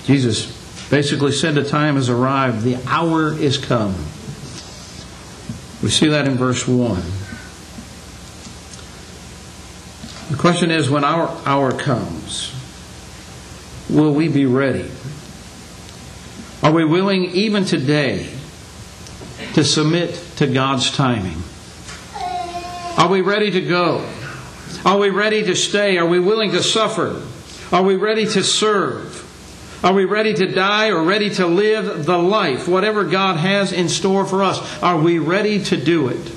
Jesus 0.06 0.63
basically 0.94 1.32
said 1.32 1.56
the 1.56 1.64
time 1.64 1.96
has 1.96 2.08
arrived, 2.08 2.62
the 2.62 2.78
hour 2.86 3.34
is 3.34 3.58
come. 3.58 3.96
We 5.82 5.90
see 5.90 6.10
that 6.10 6.28
in 6.28 6.36
verse 6.36 6.68
1. 6.68 7.02
The 10.30 10.38
question 10.38 10.70
is 10.70 10.92
when 10.92 11.04
our 11.04 11.36
hour 11.48 11.72
comes, 11.72 12.54
will 13.90 14.14
we 14.14 14.28
be 14.28 14.46
ready? 14.46 14.88
Are 16.62 16.72
we 16.72 16.86
willing 16.86 17.24
even 17.24 17.66
today 17.66 18.30
to 19.56 19.64
submit 19.64 20.14
to 20.36 20.46
God's 20.46 20.96
timing? 20.96 21.42
Are 23.00 23.10
we 23.10 23.22
ready 23.22 23.50
to 23.50 23.62
go? 23.62 24.08
Are 24.86 25.00
we 25.00 25.10
ready 25.10 25.42
to 25.42 25.56
stay? 25.56 25.98
Are 25.98 26.06
we 26.06 26.20
willing 26.20 26.52
to 26.52 26.62
suffer? 26.62 27.20
Are 27.76 27.82
we 27.82 27.96
ready 27.96 28.28
to 28.28 28.44
serve? 28.44 29.23
Are 29.84 29.94
we 29.94 30.06
ready 30.06 30.34
to 30.34 30.48
die 30.48 30.92
or 30.92 31.04
ready 31.04 31.30
to 31.32 31.46
live 31.46 32.06
the 32.06 32.18
life, 32.18 32.70
whatever 32.70 33.04
God 33.04 33.36
has 33.36 33.74
in 33.74 33.90
store 33.90 34.26
for 34.26 34.42
us? 34.42 34.82
Are 34.82 34.98
we 34.98 35.20
ready 35.20 35.62
to 35.66 35.78
do 35.78 36.08
it? 36.08 36.32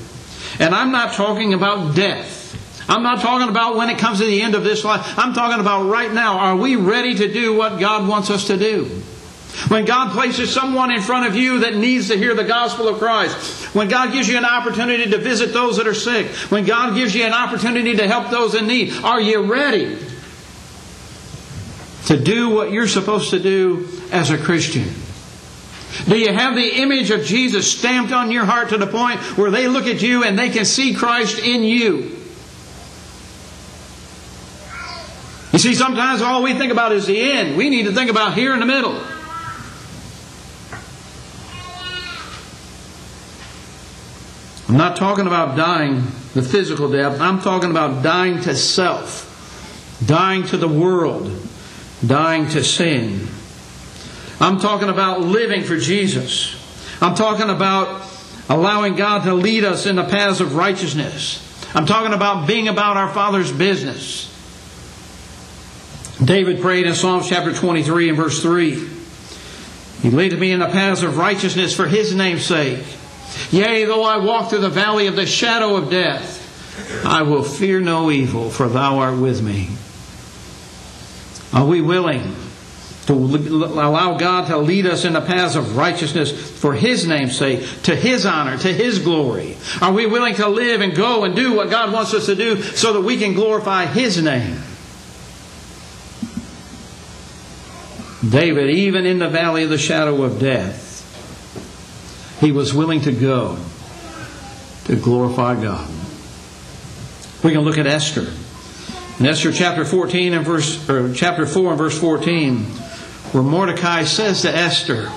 And 0.58 0.74
I'm 0.74 0.90
not 0.90 1.12
talking 1.12 1.54
about 1.54 1.94
death. 1.94 2.34
I'm 2.88 3.04
not 3.04 3.20
talking 3.20 3.48
about 3.48 3.76
when 3.76 3.88
it 3.88 3.98
comes 3.98 4.18
to 4.18 4.24
the 4.26 4.42
end 4.42 4.56
of 4.56 4.64
this 4.64 4.84
life. 4.84 5.16
I'm 5.16 5.32
talking 5.32 5.60
about 5.60 5.88
right 5.88 6.12
now. 6.12 6.38
Are 6.38 6.56
we 6.56 6.74
ready 6.74 7.14
to 7.14 7.32
do 7.32 7.54
what 7.54 7.78
God 7.78 8.08
wants 8.08 8.30
us 8.30 8.48
to 8.48 8.56
do? 8.56 8.84
When 9.68 9.84
God 9.84 10.12
places 10.12 10.52
someone 10.52 10.90
in 10.90 11.00
front 11.00 11.26
of 11.26 11.36
you 11.36 11.60
that 11.60 11.76
needs 11.76 12.08
to 12.08 12.18
hear 12.18 12.34
the 12.34 12.44
gospel 12.44 12.88
of 12.88 12.98
Christ, 12.98 13.74
when 13.74 13.88
God 13.88 14.12
gives 14.12 14.28
you 14.28 14.36
an 14.36 14.44
opportunity 14.44 15.10
to 15.10 15.18
visit 15.18 15.52
those 15.52 15.76
that 15.78 15.86
are 15.86 15.94
sick, 15.94 16.26
when 16.50 16.64
God 16.64 16.94
gives 16.94 17.14
you 17.14 17.24
an 17.24 17.32
opportunity 17.32 17.96
to 17.96 18.06
help 18.06 18.30
those 18.30 18.54
in 18.54 18.66
need, 18.66 18.92
are 19.02 19.20
you 19.20 19.44
ready 19.44 19.98
to 22.06 22.16
do 22.16 22.50
what 22.50 22.70
you're 22.70 22.88
supposed 22.88 23.30
to 23.30 23.38
do 23.38 23.88
as 24.10 24.30
a 24.30 24.38
Christian? 24.38 24.88
Do 26.04 26.18
you 26.18 26.32
have 26.32 26.54
the 26.54 26.82
image 26.82 27.10
of 27.10 27.25
Jesus 27.25 27.70
stamped 27.70 28.12
on 28.12 28.30
your 28.30 28.44
heart 28.44 28.68
to 28.70 28.78
the 28.78 28.86
point 28.86 29.20
where 29.38 29.50
they 29.50 29.66
look 29.66 29.86
at 29.86 30.02
you 30.02 30.25
and 30.25 30.38
they 30.38 30.50
can 30.50 30.64
see 30.64 30.94
Christ 30.94 31.38
in 31.38 31.62
you? 31.62 32.16
You 35.52 35.58
see, 35.58 35.75
sometimes 35.75 36.20
all 36.20 36.42
we 36.42 36.52
think 36.52 36.70
about 36.70 36.92
is 36.92 37.06
the 37.06 37.18
end. 37.18 37.56
We 37.56 37.70
need 37.70 37.86
to 37.86 37.92
think 37.92 38.10
about 38.10 38.34
here 38.34 38.52
in 38.52 38.60
the 38.60 38.66
middle. 38.66 39.00
I'm 44.68 44.76
not 44.76 44.96
talking 44.96 45.26
about 45.26 45.56
dying 45.56 46.02
the 46.34 46.42
physical 46.42 46.90
death. 46.90 47.20
I'm 47.20 47.40
talking 47.40 47.70
about 47.70 48.02
dying 48.02 48.42
to 48.42 48.54
self, 48.54 50.02
dying 50.04 50.42
to 50.48 50.56
the 50.56 50.68
world, 50.68 51.28
dying 52.04 52.48
to 52.50 52.64
sin. 52.64 53.28
I'm 54.40 54.58
talking 54.58 54.88
about 54.88 55.20
living 55.20 55.64
for 55.64 55.76
Jesus. 55.76 56.54
I'm 57.00 57.14
talking 57.14 57.48
about 57.48 58.02
allowing 58.48 58.94
God 58.94 59.24
to 59.24 59.34
lead 59.34 59.64
us 59.64 59.86
in 59.86 59.96
the 59.96 60.04
paths 60.04 60.40
of 60.40 60.54
righteousness. 60.54 61.42
I'm 61.74 61.86
talking 61.86 62.12
about 62.12 62.46
being 62.46 62.68
about 62.68 62.96
our 62.96 63.08
Father's 63.12 63.52
business. 63.52 64.32
David 66.22 66.60
prayed 66.60 66.86
in 66.86 66.94
Psalms 66.94 67.28
chapter 67.28 67.52
23 67.52 68.08
and 68.08 68.16
verse 68.16 68.40
3. 68.42 68.88
He 70.02 70.10
leadeth 70.10 70.38
me 70.38 70.52
in 70.52 70.60
the 70.60 70.68
paths 70.68 71.02
of 71.02 71.18
righteousness 71.18 71.74
for 71.74 71.86
his 71.86 72.14
name's 72.14 72.44
sake. 72.44 72.84
Yea, 73.50 73.84
though 73.84 74.04
I 74.04 74.18
walk 74.18 74.50
through 74.50 74.60
the 74.60 74.70
valley 74.70 75.08
of 75.08 75.16
the 75.16 75.26
shadow 75.26 75.76
of 75.76 75.90
death, 75.90 77.04
I 77.04 77.22
will 77.22 77.42
fear 77.42 77.80
no 77.80 78.10
evil, 78.10 78.50
for 78.50 78.68
thou 78.68 78.98
art 78.98 79.18
with 79.18 79.42
me. 79.42 79.70
Are 81.56 81.64
we 81.64 81.80
willing 81.80 82.36
to 83.06 83.14
allow 83.14 84.18
God 84.18 84.48
to 84.48 84.58
lead 84.58 84.84
us 84.84 85.06
in 85.06 85.14
the 85.14 85.22
paths 85.22 85.56
of 85.56 85.75
righteousness 85.75 86.30
for 86.60 86.75
His 86.75 87.06
name's 87.06 87.38
sake, 87.38 87.66
to 87.84 87.96
His 87.96 88.26
honor, 88.26 88.58
to 88.58 88.70
His 88.70 88.98
glory? 88.98 89.56
Are 89.80 89.90
we 89.90 90.04
willing 90.04 90.34
to 90.34 90.48
live 90.48 90.82
and 90.82 90.94
go 90.94 91.25
and 91.25 91.34
do 91.34 91.54
what 91.54 91.70
God 91.70 91.94
wants 91.94 92.12
us 92.12 92.26
to 92.26 92.34
do 92.34 92.60
so 92.60 92.92
that 92.92 93.00
we 93.00 93.16
can 93.16 93.32
glorify 93.32 93.86
His 93.86 94.22
name? 94.22 94.58
David, 98.28 98.68
even 98.68 99.06
in 99.06 99.18
the 99.18 99.28
valley 99.28 99.64
of 99.64 99.70
the 99.70 99.78
shadow 99.78 100.25
of 100.25 100.38
death, 100.38 100.84
he 102.38 102.52
was 102.52 102.75
willing 102.75 103.00
to 103.00 103.12
go 103.12 103.56
to 104.84 104.96
glorify 104.96 105.54
God. 105.54 105.88
We 107.42 107.52
can 107.52 107.62
look 107.62 107.78
at 107.78 107.86
Esther. 107.86 108.30
In 109.18 109.25
Esther 109.25 109.50
chapter 109.50 109.87
14 109.87 110.35
and 110.35 110.44
verse 110.44 110.90
or 110.90 111.11
chapter 111.14 111.46
4 111.46 111.70
and 111.70 111.78
verse 111.78 111.99
14, 111.99 112.64
where 113.32 113.42
Mordecai 113.42 114.04
says 114.04 114.42
to 114.42 114.54
Esther, 114.54 115.08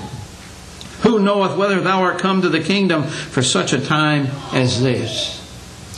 Who 1.01 1.19
knoweth 1.19 1.57
whether 1.57 1.81
thou 1.81 2.03
art 2.03 2.17
come 2.17 2.41
to 2.43 2.49
the 2.49 2.61
kingdom 2.61 3.03
for 3.03 3.41
such 3.41 3.73
a 3.73 3.85
time 3.85 4.27
as 4.53 4.81
this? 4.81 5.35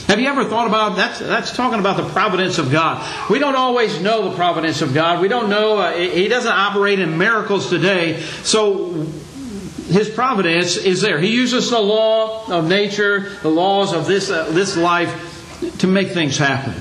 Have 0.08 0.18
you 0.18 0.26
ever 0.26 0.44
thought 0.44 0.66
about 0.66 0.96
that? 0.96 1.20
That's 1.20 1.54
talking 1.54 1.78
about 1.78 1.96
the 1.96 2.08
providence 2.08 2.58
of 2.58 2.72
God. 2.72 3.30
We 3.30 3.38
don't 3.38 3.54
always 3.54 4.00
know 4.00 4.28
the 4.28 4.34
providence 4.36 4.82
of 4.82 4.92
God. 4.92 5.20
We 5.20 5.28
don't 5.28 5.48
know. 5.48 5.78
Uh, 5.78 5.92
he 5.92 6.26
doesn't 6.26 6.50
operate 6.50 6.98
in 6.98 7.16
miracles 7.16 7.70
today. 7.70 8.20
So 8.42 9.06
his 9.86 10.10
providence 10.10 10.76
is 10.76 11.02
there. 11.02 11.20
He 11.20 11.32
uses 11.32 11.70
the 11.70 11.78
law 11.78 12.50
of 12.50 12.68
nature, 12.68 13.30
the 13.42 13.48
laws 13.48 13.92
of 13.92 14.08
this 14.08 14.28
uh, 14.28 14.50
this 14.50 14.76
life, 14.76 15.78
to 15.78 15.86
make 15.86 16.10
things 16.10 16.36
happen. 16.36 16.74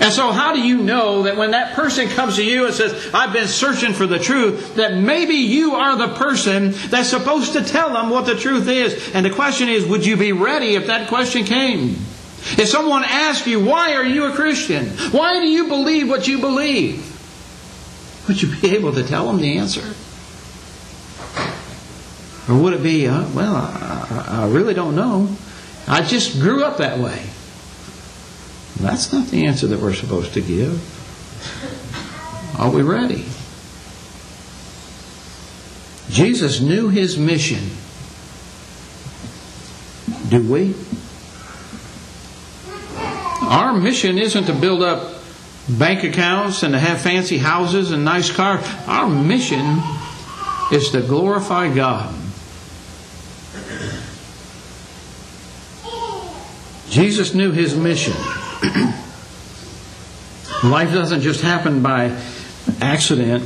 And 0.00 0.12
so, 0.12 0.32
how 0.32 0.52
do 0.52 0.60
you 0.60 0.78
know 0.78 1.22
that 1.22 1.36
when 1.36 1.52
that 1.52 1.74
person 1.74 2.08
comes 2.08 2.36
to 2.36 2.44
you 2.44 2.66
and 2.66 2.74
says, 2.74 3.10
I've 3.14 3.32
been 3.32 3.46
searching 3.46 3.92
for 3.92 4.06
the 4.06 4.18
truth, 4.18 4.74
that 4.74 4.94
maybe 4.94 5.34
you 5.34 5.76
are 5.76 5.96
the 5.96 6.14
person 6.16 6.72
that's 6.88 7.10
supposed 7.10 7.52
to 7.52 7.62
tell 7.62 7.92
them 7.92 8.10
what 8.10 8.26
the 8.26 8.34
truth 8.34 8.68
is? 8.68 9.14
And 9.14 9.24
the 9.24 9.30
question 9.30 9.68
is, 9.68 9.86
would 9.86 10.04
you 10.04 10.16
be 10.16 10.32
ready 10.32 10.74
if 10.74 10.88
that 10.88 11.08
question 11.08 11.44
came? 11.44 11.96
If 12.58 12.68
someone 12.68 13.04
asked 13.04 13.46
you, 13.46 13.64
Why 13.64 13.94
are 13.94 14.04
you 14.04 14.26
a 14.26 14.32
Christian? 14.32 14.88
Why 15.12 15.40
do 15.40 15.46
you 15.46 15.68
believe 15.68 16.08
what 16.08 16.26
you 16.26 16.38
believe? 16.38 17.10
Would 18.28 18.42
you 18.42 18.54
be 18.60 18.74
able 18.74 18.92
to 18.94 19.02
tell 19.02 19.26
them 19.26 19.38
the 19.40 19.58
answer? 19.58 19.94
Or 22.48 22.58
would 22.58 22.74
it 22.74 22.82
be, 22.82 23.06
uh, 23.06 23.28
Well, 23.30 23.54
I, 23.54 24.26
I 24.28 24.48
really 24.48 24.74
don't 24.74 24.94
know. 24.96 25.34
I 25.86 26.02
just 26.02 26.40
grew 26.40 26.64
up 26.64 26.78
that 26.78 26.98
way. 26.98 27.24
That's 28.84 29.14
not 29.14 29.28
the 29.28 29.46
answer 29.46 29.66
that 29.68 29.80
we're 29.80 29.94
supposed 29.94 30.34
to 30.34 30.42
give. 30.42 30.78
Are 32.60 32.70
we 32.70 32.82
ready? 32.82 33.24
Jesus 36.10 36.60
knew 36.60 36.90
his 36.90 37.16
mission. 37.16 37.70
Do 40.28 40.46
we? 40.52 40.74
Our 43.48 43.72
mission 43.72 44.18
isn't 44.18 44.44
to 44.44 44.52
build 44.52 44.82
up 44.82 45.22
bank 45.66 46.04
accounts 46.04 46.62
and 46.62 46.74
to 46.74 46.78
have 46.78 47.00
fancy 47.00 47.38
houses 47.38 47.90
and 47.90 48.04
nice 48.04 48.30
cars. 48.30 48.62
Our 48.86 49.08
mission 49.08 49.80
is 50.70 50.90
to 50.90 51.00
glorify 51.00 51.74
God. 51.74 52.14
Jesus 56.90 57.32
knew 57.32 57.50
his 57.50 57.74
mission. 57.74 58.14
Life 60.64 60.92
doesn't 60.92 61.20
just 61.20 61.42
happen 61.42 61.82
by 61.82 62.18
accident. 62.80 63.44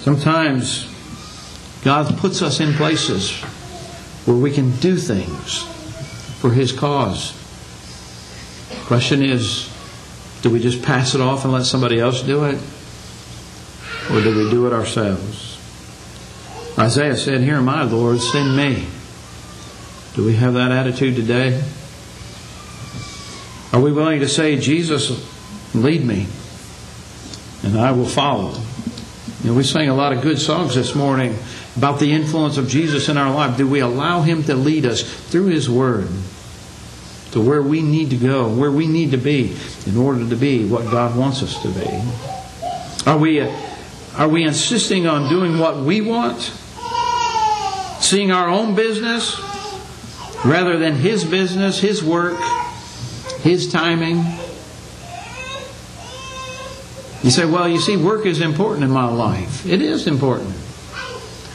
Sometimes 0.00 0.90
God 1.84 2.18
puts 2.18 2.42
us 2.42 2.60
in 2.60 2.74
places 2.74 3.40
where 4.24 4.36
we 4.36 4.50
can 4.50 4.72
do 4.76 4.96
things 4.96 5.62
for 6.40 6.50
His 6.50 6.72
cause. 6.72 7.32
The 8.70 8.86
question 8.86 9.22
is 9.22 9.70
do 10.42 10.50
we 10.50 10.60
just 10.60 10.82
pass 10.82 11.14
it 11.14 11.22
off 11.22 11.44
and 11.44 11.52
let 11.52 11.64
somebody 11.64 11.98
else 11.98 12.22
do 12.22 12.44
it? 12.44 12.58
Or 14.10 14.20
do 14.20 14.36
we 14.36 14.50
do 14.50 14.66
it 14.66 14.74
ourselves? 14.74 15.58
Isaiah 16.78 17.16
said, 17.16 17.40
Here 17.40 17.54
am 17.54 17.70
I, 17.70 17.84
Lord, 17.84 18.20
send 18.20 18.54
me. 18.54 18.86
Do 20.14 20.24
we 20.24 20.36
have 20.36 20.54
that 20.54 20.70
attitude 20.70 21.16
today? 21.16 21.62
Are 23.74 23.80
we 23.80 23.90
willing 23.90 24.20
to 24.20 24.28
say, 24.28 24.56
Jesus, 24.56 25.10
lead 25.74 26.04
me, 26.04 26.28
and 27.64 27.76
I 27.76 27.90
will 27.90 28.06
follow? 28.06 28.52
You 29.42 29.50
know, 29.50 29.54
we 29.56 29.64
sang 29.64 29.88
a 29.88 29.94
lot 29.96 30.12
of 30.12 30.22
good 30.22 30.38
songs 30.38 30.76
this 30.76 30.94
morning 30.94 31.36
about 31.76 31.98
the 31.98 32.12
influence 32.12 32.56
of 32.56 32.68
Jesus 32.68 33.08
in 33.08 33.16
our 33.16 33.34
life. 33.34 33.56
Do 33.56 33.66
we 33.66 33.80
allow 33.80 34.20
Him 34.20 34.44
to 34.44 34.54
lead 34.54 34.86
us 34.86 35.02
through 35.02 35.46
His 35.46 35.68
Word 35.68 36.06
to 37.32 37.40
where 37.40 37.62
we 37.62 37.82
need 37.82 38.10
to 38.10 38.16
go, 38.16 38.48
where 38.48 38.70
we 38.70 38.86
need 38.86 39.10
to 39.10 39.16
be 39.16 39.56
in 39.86 39.96
order 39.96 40.28
to 40.28 40.36
be 40.36 40.64
what 40.68 40.88
God 40.88 41.16
wants 41.16 41.42
us 41.42 41.60
to 41.62 41.68
be? 41.70 43.10
Are 43.10 43.18
we, 43.18 43.40
uh, 43.40 43.52
are 44.16 44.28
we 44.28 44.44
insisting 44.44 45.08
on 45.08 45.28
doing 45.28 45.58
what 45.58 45.78
we 45.78 46.00
want? 46.00 46.40
Seeing 48.00 48.30
our 48.30 48.48
own 48.48 48.76
business 48.76 49.36
rather 50.44 50.78
than 50.78 50.94
His 50.94 51.24
business, 51.24 51.80
His 51.80 52.04
work? 52.04 52.38
His 53.44 53.70
timing. 53.70 54.24
You 57.22 57.30
say, 57.30 57.44
well, 57.44 57.68
you 57.68 57.78
see, 57.78 57.98
work 57.98 58.24
is 58.24 58.40
important 58.40 58.84
in 58.84 58.90
my 58.90 59.04
life. 59.04 59.66
It 59.66 59.82
is 59.82 60.06
important. 60.06 60.54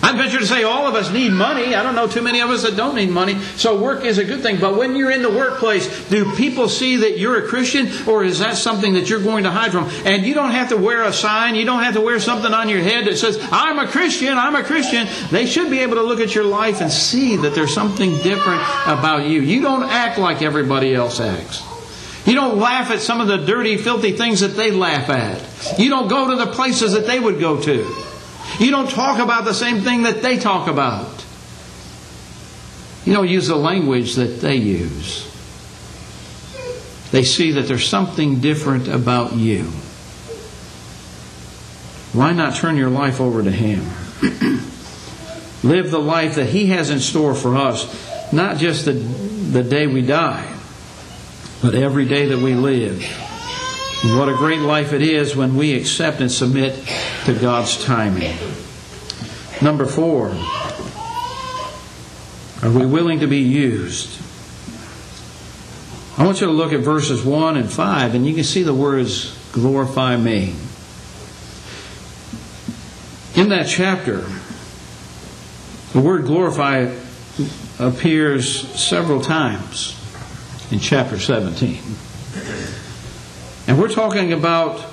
I'd 0.03 0.15
venture 0.15 0.37
to 0.37 0.45
say 0.45 0.63
all 0.63 0.87
of 0.87 0.95
us 0.95 1.11
need 1.11 1.31
money. 1.31 1.75
I 1.75 1.83
don't 1.83 1.95
know 1.95 2.07
too 2.07 2.21
many 2.21 2.41
of 2.41 2.49
us 2.51 2.61
that 2.61 2.77
don't 2.77 2.95
need 2.95 3.09
money. 3.09 3.39
So 3.57 3.81
work 3.81 4.05
is 4.05 4.17
a 4.17 4.23
good 4.23 4.41
thing. 4.41 4.59
But 4.59 4.77
when 4.77 4.95
you're 4.95 5.11
in 5.11 5.21
the 5.21 5.29
workplace, 5.29 6.09
do 6.09 6.35
people 6.35 6.69
see 6.69 6.97
that 6.97 7.17
you're 7.17 7.43
a 7.43 7.47
Christian 7.47 7.89
or 8.07 8.23
is 8.23 8.39
that 8.39 8.57
something 8.57 8.93
that 8.93 9.09
you're 9.09 9.21
going 9.21 9.43
to 9.43 9.51
hide 9.51 9.71
from? 9.71 9.89
And 10.05 10.25
you 10.25 10.33
don't 10.33 10.51
have 10.51 10.69
to 10.69 10.77
wear 10.77 11.03
a 11.03 11.11
sign. 11.11 11.55
You 11.55 11.65
don't 11.65 11.83
have 11.83 11.95
to 11.95 12.01
wear 12.01 12.19
something 12.19 12.53
on 12.53 12.69
your 12.69 12.81
head 12.81 13.05
that 13.07 13.17
says, 13.17 13.39
I'm 13.51 13.77
a 13.77 13.87
Christian. 13.87 14.37
I'm 14.37 14.55
a 14.55 14.63
Christian. 14.63 15.07
They 15.31 15.45
should 15.45 15.69
be 15.69 15.79
able 15.79 15.95
to 15.95 16.03
look 16.03 16.19
at 16.19 16.33
your 16.33 16.45
life 16.45 16.81
and 16.81 16.91
see 16.91 17.35
that 17.37 17.53
there's 17.55 17.73
something 17.73 18.11
different 18.19 18.61
about 18.85 19.25
you. 19.25 19.41
You 19.41 19.61
don't 19.61 19.83
act 19.83 20.17
like 20.17 20.41
everybody 20.41 20.95
else 20.95 21.19
acts. 21.19 21.68
You 22.29 22.35
don't 22.35 22.59
laugh 22.59 22.91
at 22.91 22.99
some 22.99 23.21
of 23.21 23.27
the 23.27 23.37
dirty, 23.37 23.75
filthy 23.75 24.11
things 24.11 24.41
that 24.41 24.49
they 24.49 24.69
laugh 24.69 25.09
at. 25.09 25.79
You 25.79 25.89
don't 25.89 26.07
go 26.07 26.29
to 26.29 26.35
the 26.35 26.51
places 26.51 26.93
that 26.93 27.07
they 27.07 27.19
would 27.19 27.39
go 27.39 27.59
to. 27.59 27.95
You 28.59 28.69
don't 28.69 28.87
talk 28.87 29.17
about 29.17 29.45
the 29.45 29.53
same 29.55 29.81
thing 29.81 30.03
that 30.03 30.21
they 30.21 30.37
talk 30.37 30.67
about. 30.67 31.25
You 33.03 33.13
don't 33.13 33.27
use 33.27 33.47
the 33.47 33.55
language 33.55 34.13
that 34.13 34.41
they 34.41 34.57
use. 34.57 35.25
They 37.09 37.23
see 37.23 37.53
that 37.53 37.63
there's 37.63 37.87
something 37.87 38.41
different 38.41 38.87
about 38.87 39.33
you. 39.33 39.63
Why 42.13 42.33
not 42.33 42.57
turn 42.57 42.77
your 42.77 42.91
life 42.91 43.19
over 43.19 43.41
to 43.41 43.49
Him? 43.49 43.79
Live 45.63 45.89
the 45.89 45.97
life 45.97 46.35
that 46.35 46.49
He 46.49 46.67
has 46.67 46.91
in 46.91 46.99
store 46.99 47.33
for 47.33 47.57
us, 47.57 48.31
not 48.31 48.57
just 48.57 48.85
the, 48.85 48.91
the 48.91 49.63
day 49.63 49.87
we 49.87 50.03
die 50.03 50.57
but 51.61 51.75
every 51.75 52.05
day 52.05 52.27
that 52.27 52.37
we 52.37 52.53
live. 52.53 53.03
What 54.03 54.29
a 54.29 54.33
great 54.33 54.61
life 54.61 54.93
it 54.93 55.01
is 55.01 55.35
when 55.35 55.57
we 55.57 55.73
accept 55.73 56.21
and 56.21 56.31
submit 56.31 56.73
to 57.25 57.33
God's 57.33 57.83
timing. 57.83 58.33
Number 59.61 59.85
four, 59.85 60.29
are 62.63 62.71
we 62.71 62.85
willing 62.85 63.19
to 63.19 63.27
be 63.27 63.39
used? 63.39 64.21
I 66.17 66.25
want 66.25 66.39
you 66.39 66.47
to 66.47 66.53
look 66.53 66.71
at 66.71 66.79
verses 66.79 67.23
1 67.23 67.57
and 67.57 67.69
5, 67.69 68.15
and 68.15 68.25
you 68.25 68.33
can 68.33 68.45
see 68.45 68.63
the 68.63 68.73
words, 68.73 69.37
glorify 69.51 70.15
me. 70.15 70.55
In 73.35 73.49
that 73.49 73.67
chapter, 73.67 74.25
the 75.91 75.99
word 75.99 76.25
glorify 76.25 76.93
appears 77.79 78.67
several 78.79 79.21
times 79.21 79.98
in 80.71 80.79
chapter 80.79 81.19
17. 81.19 81.79
And 83.67 83.79
we're 83.79 83.93
talking 83.93 84.33
about 84.33 84.85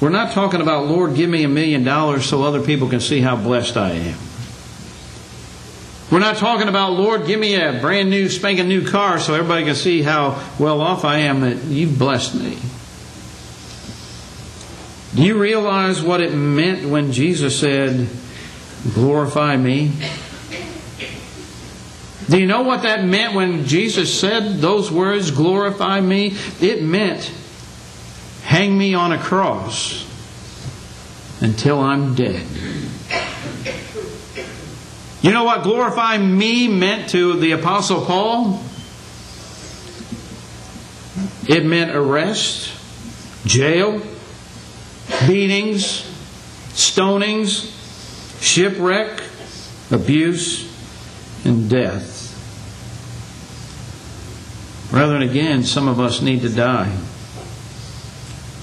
We're 0.00 0.10
not 0.10 0.32
talking 0.32 0.60
about, 0.60 0.86
Lord, 0.86 1.14
give 1.14 1.28
me 1.28 1.44
a 1.44 1.48
million 1.48 1.84
dollars 1.84 2.26
so 2.26 2.42
other 2.42 2.62
people 2.62 2.88
can 2.88 3.00
see 3.00 3.20
how 3.20 3.36
blessed 3.36 3.76
I 3.76 3.90
am. 3.90 4.18
We're 6.10 6.20
not 6.20 6.36
talking 6.36 6.68
about, 6.68 6.92
Lord, 6.92 7.26
give 7.26 7.40
me 7.40 7.54
a 7.54 7.78
brand 7.80 8.10
new, 8.10 8.28
spanking 8.28 8.68
new 8.68 8.86
car 8.86 9.18
so 9.18 9.34
everybody 9.34 9.64
can 9.64 9.74
see 9.74 10.02
how 10.02 10.42
well 10.58 10.80
off 10.80 11.04
I 11.04 11.18
am 11.20 11.40
that 11.40 11.64
you've 11.64 11.98
blessed 11.98 12.34
me. 12.34 12.58
Do 15.14 15.22
you 15.22 15.38
realize 15.38 16.02
what 16.02 16.20
it 16.20 16.34
meant 16.34 16.88
when 16.88 17.12
Jesus 17.12 17.58
said, 17.58 18.08
glorify 18.94 19.56
me? 19.56 19.92
Do 22.28 22.38
you 22.38 22.46
know 22.46 22.62
what 22.62 22.82
that 22.82 23.04
meant 23.04 23.34
when 23.34 23.66
Jesus 23.66 24.18
said 24.18 24.58
those 24.58 24.90
words, 24.90 25.30
glorify 25.30 26.00
me? 26.00 26.36
It 26.60 26.82
meant 26.82 27.30
hang 28.44 28.76
me 28.76 28.94
on 28.94 29.12
a 29.12 29.18
cross 29.18 30.06
until 31.40 31.80
I'm 31.80 32.14
dead. 32.14 32.46
You 35.22 35.32
know 35.32 35.44
what 35.44 35.62
glorify 35.62 36.18
me 36.18 36.68
meant 36.68 37.10
to 37.10 37.38
the 37.38 37.52
Apostle 37.52 38.04
Paul? 38.04 38.62
It 41.48 41.64
meant 41.64 41.94
arrest, 41.94 42.70
jail, 43.46 44.00
beatings, 45.26 46.02
stonings, 46.72 47.70
shipwreck, 48.40 49.22
abuse, 49.90 50.73
and 51.44 51.68
death. 51.68 52.30
Rather 54.92 55.14
than 55.14 55.22
again, 55.22 55.64
some 55.64 55.88
of 55.88 55.98
us 55.98 56.22
need 56.22 56.42
to 56.42 56.48
die. 56.48 56.96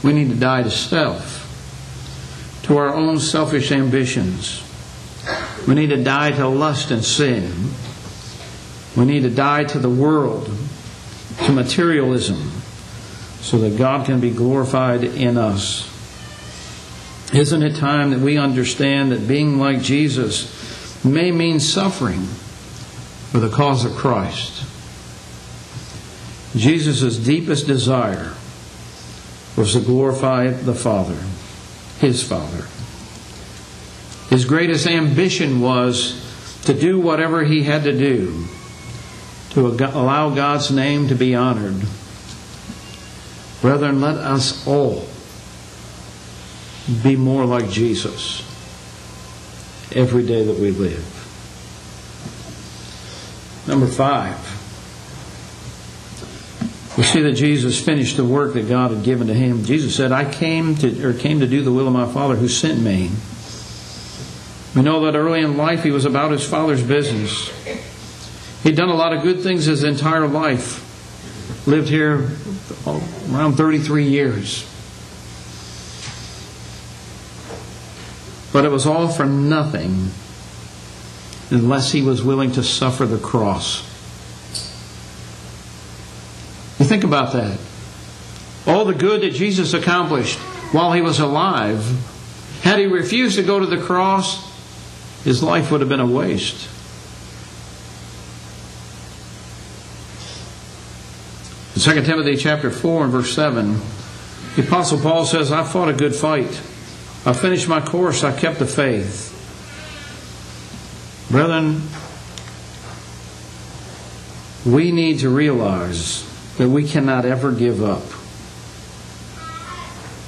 We 0.03 0.13
need 0.13 0.29
to 0.29 0.35
die 0.35 0.63
to 0.63 0.71
self, 0.71 2.63
to 2.63 2.77
our 2.77 2.93
own 2.93 3.19
selfish 3.19 3.71
ambitions. 3.71 4.63
We 5.67 5.75
need 5.75 5.89
to 5.89 6.03
die 6.03 6.31
to 6.31 6.47
lust 6.47 6.89
and 6.89 7.03
sin. 7.03 7.71
We 8.95 9.05
need 9.05 9.23
to 9.23 9.29
die 9.29 9.65
to 9.65 9.79
the 9.79 9.89
world, 9.89 10.49
to 11.45 11.51
materialism, 11.51 12.51
so 13.41 13.57
that 13.59 13.77
God 13.77 14.05
can 14.05 14.19
be 14.19 14.31
glorified 14.31 15.03
in 15.03 15.37
us. 15.37 15.87
Isn't 17.33 17.63
it 17.63 17.75
time 17.75 18.11
that 18.11 18.19
we 18.19 18.37
understand 18.37 19.11
that 19.11 19.27
being 19.27 19.59
like 19.59 19.81
Jesus 19.81 21.03
may 21.05 21.31
mean 21.31 21.59
suffering 21.59 22.27
for 23.31 23.39
the 23.39 23.49
cause 23.49 23.85
of 23.85 23.93
Christ? 23.93 24.65
Jesus' 26.55 27.17
deepest 27.17 27.65
desire 27.65 28.33
was 29.55 29.73
to 29.73 29.79
glorify 29.79 30.49
the 30.49 30.75
Father, 30.75 31.17
his 31.99 32.21
Father. 32.23 32.65
His 34.29 34.45
greatest 34.45 34.87
ambition 34.87 35.61
was 35.61 36.19
to 36.63 36.73
do 36.73 36.99
whatever 36.99 37.43
he 37.43 37.63
had 37.63 37.83
to 37.83 37.97
do 37.97 38.45
to 39.51 39.67
allow 39.67 40.29
God's 40.29 40.71
name 40.71 41.09
to 41.09 41.15
be 41.15 41.35
honored. 41.35 41.81
Brethren, 43.61 43.99
let 44.01 44.15
us 44.15 44.65
all 44.65 45.05
be 47.03 47.15
more 47.15 47.45
like 47.45 47.69
Jesus 47.69 48.41
every 49.93 50.25
day 50.25 50.45
that 50.45 50.57
we 50.57 50.71
live. 50.71 51.10
Number 53.71 53.87
five. 53.87 54.35
We 56.97 57.03
see 57.03 57.21
that 57.21 57.35
Jesus 57.35 57.81
finished 57.81 58.17
the 58.17 58.25
work 58.25 58.53
that 58.55 58.67
God 58.67 58.91
had 58.91 59.01
given 59.01 59.27
to 59.27 59.33
him. 59.33 59.63
Jesus 59.63 59.95
said, 59.95 60.11
I 60.11 60.29
came 60.29 60.75
to 60.75 61.07
or 61.07 61.13
came 61.13 61.39
to 61.39 61.47
do 61.47 61.63
the 61.63 61.71
will 61.71 61.87
of 61.87 61.93
my 61.93 62.05
Father 62.05 62.35
who 62.35 62.49
sent 62.49 62.81
me. 62.81 63.11
We 64.75 64.81
know 64.81 65.05
that 65.05 65.17
early 65.17 65.39
in 65.39 65.55
life 65.55 65.83
he 65.83 65.91
was 65.91 66.03
about 66.03 66.31
his 66.31 66.45
father's 66.45 66.83
business. 66.83 67.49
He'd 68.61 68.75
done 68.75 68.89
a 68.89 68.93
lot 68.93 69.13
of 69.13 69.23
good 69.23 69.39
things 69.39 69.67
his 69.67 69.85
entire 69.85 70.27
life. 70.27 70.85
Lived 71.65 71.87
here 71.87 72.29
around 72.85 73.55
33 73.55 74.03
years. 74.03 74.67
But 78.51 78.65
it 78.65 78.69
was 78.69 78.85
all 78.85 79.07
for 79.07 79.25
nothing 79.25 80.11
unless 81.51 81.91
he 81.91 82.01
was 82.01 82.23
willing 82.23 82.51
to 82.53 82.63
suffer 82.63 83.05
the 83.05 83.17
cross. 83.17 83.83
You 86.79 86.85
think 86.85 87.03
about 87.03 87.33
that. 87.33 87.59
All 88.65 88.85
the 88.85 88.93
good 88.93 89.21
that 89.21 89.33
Jesus 89.33 89.73
accomplished 89.73 90.39
while 90.71 90.93
he 90.93 91.01
was 91.01 91.19
alive, 91.19 91.83
had 92.61 92.79
he 92.79 92.85
refused 92.85 93.35
to 93.35 93.43
go 93.43 93.59
to 93.59 93.65
the 93.65 93.81
cross, 93.81 94.49
his 95.23 95.43
life 95.43 95.71
would 95.71 95.81
have 95.81 95.89
been 95.89 95.99
a 95.99 96.05
waste. 96.05 96.69
In 101.75 101.81
2 101.81 102.03
Timothy 102.03 102.35
chapter 102.37 102.71
4 102.71 103.03
and 103.03 103.11
verse 103.11 103.33
7, 103.33 103.79
the 104.55 104.63
Apostle 104.63 104.99
Paul 104.99 105.25
says, 105.25 105.51
I 105.51 105.63
fought 105.63 105.89
a 105.89 105.93
good 105.93 106.15
fight. 106.15 106.61
I 107.25 107.33
finished 107.33 107.67
my 107.67 107.81
course. 107.81 108.23
I 108.23 108.37
kept 108.37 108.59
the 108.59 108.65
faith. 108.65 109.30
Brethren, 111.31 111.81
we 114.65 114.91
need 114.91 115.19
to 115.19 115.29
realize 115.29 116.27
that 116.57 116.67
we 116.67 116.87
cannot 116.87 117.25
ever 117.25 117.53
give 117.53 117.81
up. 117.81 118.03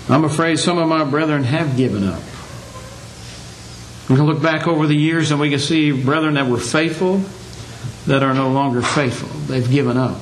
I'm 0.10 0.24
afraid 0.24 0.60
some 0.60 0.78
of 0.78 0.88
my 0.88 1.04
brethren 1.04 1.44
have 1.44 1.76
given 1.76 2.08
up. 2.08 2.22
We 4.10 4.16
can 4.16 4.26
look 4.26 4.42
back 4.42 4.68
over 4.68 4.88
the 4.88 4.96
years 4.96 5.32
and 5.32 5.40
we 5.40 5.50
can 5.50 5.60
see 5.60 5.92
brethren 5.92 6.36
that 6.36 6.48
were 6.48 6.60
faithful 6.60 7.24
that 8.06 8.24
are 8.24 8.34
no 8.34 8.52
longer 8.52 8.82
faithful. 8.82 9.30
They've 9.30 9.70
given 9.70 9.98
up. 9.98 10.20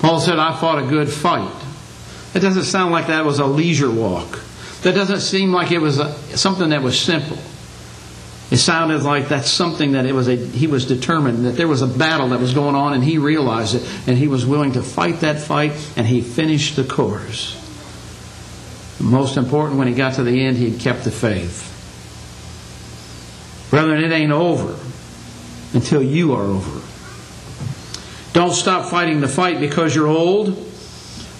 Paul 0.00 0.20
said, 0.20 0.38
I 0.38 0.58
fought 0.58 0.82
a 0.82 0.86
good 0.86 1.10
fight. 1.10 1.54
It 2.34 2.40
doesn't 2.40 2.64
sound 2.64 2.92
like 2.92 3.06
that 3.06 3.24
was 3.24 3.38
a 3.38 3.46
leisure 3.46 3.90
walk. 3.90 4.40
That 4.82 4.94
doesn't 4.94 5.20
seem 5.20 5.52
like 5.52 5.72
it 5.72 5.78
was 5.78 5.98
a, 5.98 6.12
something 6.36 6.70
that 6.70 6.82
was 6.82 6.98
simple. 6.98 7.38
It 8.50 8.58
sounded 8.58 9.02
like 9.02 9.28
that's 9.28 9.50
something 9.50 9.92
that 9.92 10.04
it 10.06 10.12
was 10.12 10.28
a, 10.28 10.36
he 10.36 10.66
was 10.66 10.86
determined 10.86 11.46
that 11.46 11.52
there 11.52 11.66
was 11.66 11.82
a 11.82 11.86
battle 11.86 12.28
that 12.28 12.40
was 12.40 12.52
going 12.52 12.74
on 12.74 12.92
and 12.92 13.02
he 13.02 13.18
realized 13.18 13.74
it 13.74 13.82
and 14.06 14.18
he 14.18 14.28
was 14.28 14.44
willing 14.44 14.72
to 14.72 14.82
fight 14.82 15.20
that 15.20 15.40
fight 15.40 15.72
and 15.96 16.06
he 16.06 16.20
finished 16.20 16.76
the 16.76 16.84
course. 16.84 17.60
Most 19.00 19.36
important, 19.36 19.78
when 19.78 19.88
he 19.88 19.94
got 19.94 20.14
to 20.14 20.22
the 20.22 20.44
end, 20.44 20.56
he 20.56 20.70
had 20.70 20.80
kept 20.80 21.04
the 21.04 21.10
faith. 21.10 21.70
Brethren, 23.70 24.04
it 24.04 24.12
ain't 24.12 24.30
over 24.32 24.78
until 25.72 26.02
you 26.02 26.34
are 26.34 26.44
over. 26.44 26.80
Don't 28.32 28.52
stop 28.52 28.90
fighting 28.90 29.20
the 29.20 29.28
fight 29.28 29.58
because 29.58 29.94
you're 29.94 30.06
old. 30.06 30.70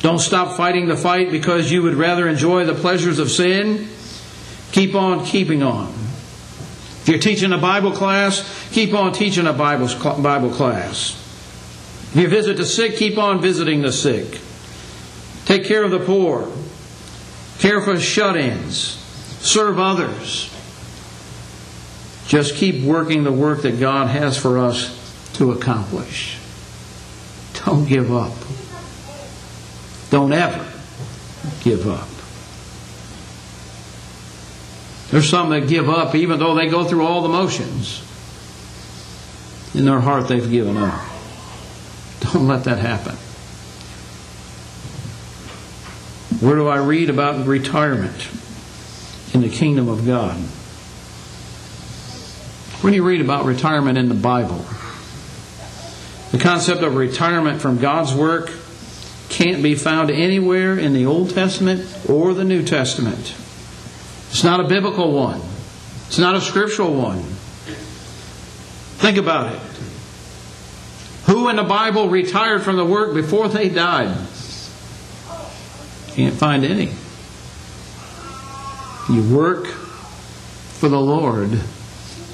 Don't 0.01 0.19
stop 0.19 0.57
fighting 0.57 0.87
the 0.87 0.97
fight 0.97 1.31
because 1.31 1.71
you 1.71 1.83
would 1.83 1.95
rather 1.95 2.29
enjoy 2.29 2.65
the 2.65 2.75
pleasures 2.75 3.19
of 3.19 3.31
sin. 3.31 3.89
Keep 4.73 4.95
on 4.95 5.25
keeping 5.25 5.63
on. 5.63 6.04
If 7.05 7.11
you're 7.11 7.19
teaching 7.19 7.53
a 7.53 7.59
Bible 7.59 7.93
class, 7.93 8.67
keep 8.71 8.95
on 8.95 9.13
teaching 9.13 9.47
a 9.47 9.53
Bible, 9.53 9.89
Bible 10.23 10.49
class. 10.49 11.11
If 12.13 12.17
you 12.17 12.29
visit 12.29 12.57
the 12.57 12.65
sick, 12.65 12.97
keep 12.97 13.19
on 13.19 13.43
visiting 13.43 13.83
the 13.83 13.93
sick. 13.93 14.41
Take 15.45 15.67
care 15.67 15.85
of 15.85 15.91
the 15.91 15.99
poor. 15.99 16.51
Care 17.59 17.83
for 17.83 18.01
shut 18.01 18.39
ins. 18.39 18.97
Serve 19.41 19.79
others. 19.79 20.51
Just 22.27 22.55
keep 22.55 22.83
working 22.83 23.25
the 23.25 23.33
work 23.33 23.61
that 23.63 23.79
God 23.79 24.09
has 24.09 24.39
for 24.39 24.59
us 24.59 25.31
to 25.35 25.53
accomplish. 25.53 26.39
Don't 27.67 27.87
give 27.87 28.11
up. 28.11 28.33
Don't 30.09 30.33
ever 30.33 30.67
give 31.63 31.87
up. 31.87 32.14
There's 35.15 35.31
some 35.31 35.51
that 35.51 35.69
give 35.69 35.89
up 35.89 36.17
even 36.17 36.41
though 36.41 36.57
they 36.57 36.67
go 36.67 36.83
through 36.83 37.07
all 37.07 37.23
the 37.23 37.29
motions. 37.29 38.03
In 39.73 39.85
their 39.85 40.01
heart, 40.01 40.27
they've 40.27 40.51
given 40.51 40.77
up. 40.77 41.09
Don't 42.19 42.49
let 42.49 42.65
that 42.65 42.79
happen. 42.79 43.15
Where 46.41 46.57
do 46.57 46.67
I 46.67 46.79
read 46.79 47.11
about 47.11 47.47
retirement 47.47 48.29
in 49.33 49.43
the 49.43 49.49
kingdom 49.49 49.89
of 49.89 50.05
God? 50.05 50.35
Where 52.83 52.91
do 52.91 52.97
you 52.97 53.07
read 53.07 53.21
about 53.21 53.45
retirement 53.45 53.97
in 53.97 54.09
the 54.09 54.17
Bible? 54.17 54.67
The 56.33 56.39
concept 56.41 56.83
of 56.83 56.97
retirement 56.97 57.63
from 57.63 57.79
God's 57.79 58.13
work 58.13 58.51
can't 59.29 59.63
be 59.63 59.77
found 59.77 60.11
anywhere 60.11 60.77
in 60.77 60.93
the 60.93 61.07
Old 61.07 61.31
Testament 61.31 61.87
or 62.09 62.35
the 62.35 62.43
New 62.43 62.65
Testament. 62.65 63.37
It's 64.35 64.43
not 64.43 64.59
a 64.59 64.65
biblical 64.65 65.13
one. 65.13 65.41
It's 66.09 66.19
not 66.19 66.35
a 66.35 66.41
scriptural 66.41 66.93
one. 66.93 67.23
Think 68.99 69.17
about 69.17 69.55
it. 69.55 69.61
Who 71.27 71.49
in 71.51 71.55
the 71.55 71.63
Bible 71.63 72.09
retired 72.09 72.65
from 72.65 72.75
the 72.75 72.85
work 72.85 73.15
before 73.15 73.49
they 73.49 73.69
died? 73.69 74.09
Can't 76.09 76.35
find 76.35 76.65
any. 76.65 76.91
You 79.09 79.23
work 79.33 79.67
for 79.69 80.89
the 80.89 81.01
Lord 81.01 81.57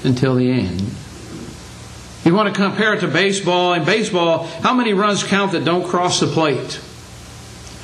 until 0.03 0.33
the 0.33 0.49
end. 0.49 0.81
You 2.25 2.33
want 2.33 2.51
to 2.51 2.59
compare 2.59 2.95
it 2.95 3.01
to 3.01 3.09
baseball. 3.09 3.73
In 3.73 3.85
baseball, 3.85 4.47
how 4.63 4.73
many 4.73 4.93
runs 4.93 5.23
count 5.23 5.51
that 5.51 5.65
don't 5.65 5.87
cross 5.87 6.19
the 6.19 6.25
plate? 6.25 6.81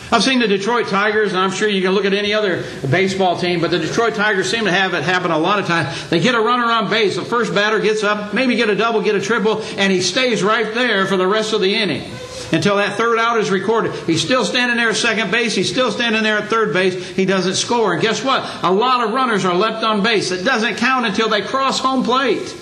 I've 0.09 0.23
seen 0.23 0.39
the 0.39 0.47
Detroit 0.47 0.87
Tigers, 0.87 1.33
and 1.33 1.39
I'm 1.39 1.51
sure 1.51 1.67
you 1.67 1.81
can 1.81 1.91
look 1.91 2.05
at 2.05 2.13
any 2.13 2.33
other 2.33 2.63
baseball 2.89 3.37
team, 3.37 3.59
but 3.59 3.71
the 3.71 3.79
Detroit 3.79 4.15
Tigers 4.15 4.49
seem 4.49 4.63
to 4.63 4.71
have 4.71 4.93
it 4.93 5.03
happen 5.03 5.31
a 5.31 5.37
lot 5.37 5.59
of 5.59 5.65
times. 5.65 6.09
They 6.09 6.19
get 6.19 6.33
a 6.33 6.39
runner 6.39 6.65
on 6.65 6.89
base, 6.89 7.17
the 7.17 7.25
first 7.25 7.53
batter 7.53 7.79
gets 7.79 8.03
up, 8.03 8.33
maybe 8.33 8.55
get 8.55 8.69
a 8.69 8.75
double, 8.75 9.01
get 9.01 9.15
a 9.15 9.21
triple, 9.21 9.61
and 9.75 9.91
he 9.91 10.01
stays 10.01 10.43
right 10.43 10.73
there 10.73 11.05
for 11.07 11.17
the 11.17 11.27
rest 11.27 11.51
of 11.51 11.59
the 11.59 11.75
inning 11.75 12.09
until 12.53 12.77
that 12.77 12.97
third 12.97 13.19
out 13.19 13.37
is 13.37 13.51
recorded. 13.51 13.93
He's 14.05 14.23
still 14.23 14.45
standing 14.45 14.77
there 14.77 14.89
at 14.89 14.95
second 14.95 15.31
base. 15.31 15.53
He's 15.55 15.69
still 15.69 15.91
standing 15.91 16.23
there 16.23 16.37
at 16.37 16.49
third 16.49 16.73
base. 16.73 17.09
He 17.09 17.25
doesn't 17.25 17.55
score. 17.55 17.93
And 17.93 18.01
guess 18.01 18.23
what? 18.23 18.43
A 18.63 18.71
lot 18.71 19.05
of 19.05 19.13
runners 19.13 19.43
are 19.43 19.53
left 19.53 19.83
on 19.83 20.03
base. 20.03 20.31
It 20.31 20.43
doesn't 20.43 20.75
count 20.77 21.05
until 21.05 21.29
they 21.29 21.41
cross 21.41 21.79
home 21.79 22.03
plate. 22.03 22.55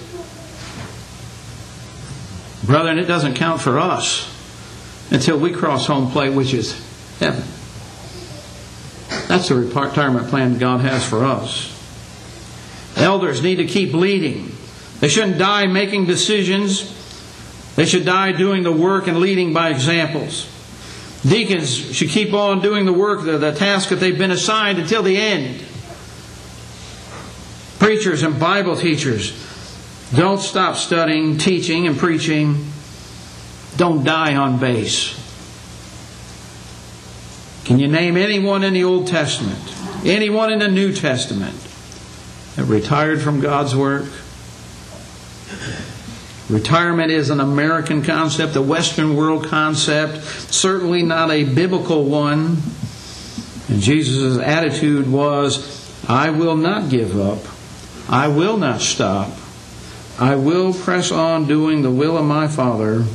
Brethren, 2.66 2.98
it 2.98 3.06
doesn't 3.06 3.36
count 3.36 3.62
for 3.62 3.78
us 3.78 4.32
until 5.12 5.38
we 5.38 5.52
cross 5.52 5.86
home 5.86 6.10
plate, 6.10 6.34
which 6.34 6.54
is 6.54 6.85
heaven. 7.20 7.44
That's 9.28 9.50
the 9.50 9.56
retirement 9.56 10.28
plan 10.30 10.58
God 10.58 10.82
has 10.82 11.06
for 11.08 11.24
us. 11.26 11.72
Elders 12.96 13.42
need 13.42 13.56
to 13.56 13.66
keep 13.66 13.94
leading. 13.94 14.56
They 15.00 15.10
shouldn't 15.10 15.38
die 15.38 15.66
making 15.68 16.06
decisions. 16.06 16.94
They 17.76 17.86
should 17.86 18.06
die 18.06 18.32
doing 18.32 18.64
the 18.64 18.72
work 18.72 19.08
and 19.08 19.18
leading 19.18 19.54
by 19.54 19.70
examples. 19.70 20.50
Deacons 21.28 21.76
should 21.96 22.10
keep 22.10 22.34
on 22.34 22.62
doing 22.62 22.86
the 22.86 22.94
work, 22.94 23.26
the, 23.26 23.38
the 23.38 23.52
task 23.54 23.90
that 23.90 23.96
they've 23.96 24.18
been 24.18 24.32
assigned 24.32 24.80
until 24.80 25.04
the 25.04 25.18
end. 25.18 25.64
Preachers 27.80 28.24
and 28.24 28.40
Bible 28.40 28.76
teachers 28.76 29.34
don't 30.16 30.40
stop 30.40 30.76
studying, 30.78 31.38
teaching, 31.38 31.88
and 31.88 31.98
preaching. 31.98 32.66
Don't 33.76 34.04
die 34.04 34.36
on 34.36 34.60
base. 34.60 35.25
Can 37.66 37.80
you 37.80 37.88
name 37.88 38.16
anyone 38.16 38.64
in 38.64 38.74
the 38.74 38.84
Old 38.84 39.08
Testament, 39.08 39.60
anyone 40.06 40.54
in 40.54 40.60
the 40.60 40.68
New 40.68 40.94
Testament 40.94 41.56
that 42.56 42.66
retired 42.66 43.22
from 43.22 43.40
God's 43.40 43.76
work? 43.76 44.06
Retirement 46.48 47.12
is 47.12 47.32
an 47.32 47.40
American 47.40 48.04
concept, 48.04 48.56
a 48.56 48.62
Western 48.62 49.16
world 49.16 49.48
concept, 49.48 50.24
certainly 50.54 51.02
not 51.02 51.32
a 51.32 51.44
biblical 51.44 52.06
one. 52.06 52.58
And 53.68 53.82
Jesus' 53.82 54.38
attitude 54.38 55.12
was, 55.12 56.06
I 56.08 56.30
will 56.30 56.56
not 56.56 56.92
give 56.92 57.20
up. 57.20 57.40
I 58.08 58.28
will 58.28 58.58
not 58.58 58.82
stop. 58.82 59.32
I 60.20 60.36
will 60.36 60.72
press 60.72 61.12
on 61.12 61.48
doing 61.48 61.82
the 61.82 61.90
will 61.90 62.16
of 62.16 62.26
my 62.26 62.48
Father, 62.48 63.06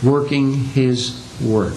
working 0.00 0.54
His 0.54 1.20
work. 1.42 1.74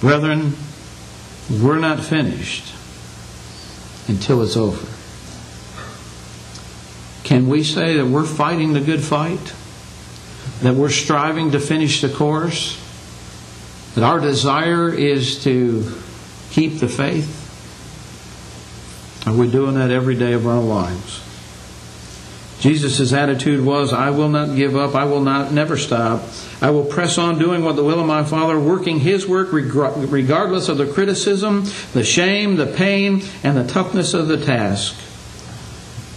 Brethren, 0.00 0.54
we're 1.62 1.78
not 1.78 2.02
finished 2.02 2.74
until 4.08 4.42
it's 4.42 4.56
over. 4.56 4.86
Can 7.24 7.48
we 7.48 7.62
say 7.62 7.96
that 7.96 8.06
we're 8.06 8.24
fighting 8.24 8.72
the 8.72 8.80
good 8.80 9.02
fight? 9.02 9.54
That 10.62 10.74
we're 10.74 10.90
striving 10.90 11.52
to 11.52 11.60
finish 11.60 12.00
the 12.00 12.08
course? 12.08 12.78
That 13.94 14.04
our 14.04 14.20
desire 14.20 14.92
is 14.92 15.44
to 15.44 15.92
keep 16.50 16.78
the 16.78 16.88
faith? 16.88 17.36
Are 19.26 19.34
we 19.34 19.50
doing 19.50 19.74
that 19.74 19.90
every 19.90 20.14
day 20.14 20.32
of 20.32 20.46
our 20.46 20.60
lives? 20.60 21.22
Jesus' 22.60 23.12
attitude 23.12 23.64
was, 23.64 23.92
I 23.92 24.10
will 24.10 24.28
not 24.28 24.56
give 24.56 24.76
up, 24.76 24.94
I 24.94 25.04
will 25.04 25.20
not 25.22 25.52
never 25.52 25.76
stop. 25.76 26.22
I 26.62 26.70
will 26.70 26.84
press 26.84 27.16
on 27.16 27.38
doing 27.38 27.64
what 27.64 27.76
the 27.76 27.84
will 27.84 28.00
of 28.00 28.06
my 28.06 28.22
Father, 28.22 28.58
working 28.60 29.00
His 29.00 29.26
work 29.26 29.48
regardless 29.52 30.68
of 30.68 30.76
the 30.76 30.86
criticism, 30.86 31.64
the 31.94 32.04
shame, 32.04 32.56
the 32.56 32.66
pain, 32.66 33.22
and 33.42 33.56
the 33.56 33.66
toughness 33.66 34.12
of 34.12 34.28
the 34.28 34.44
task. 34.44 34.94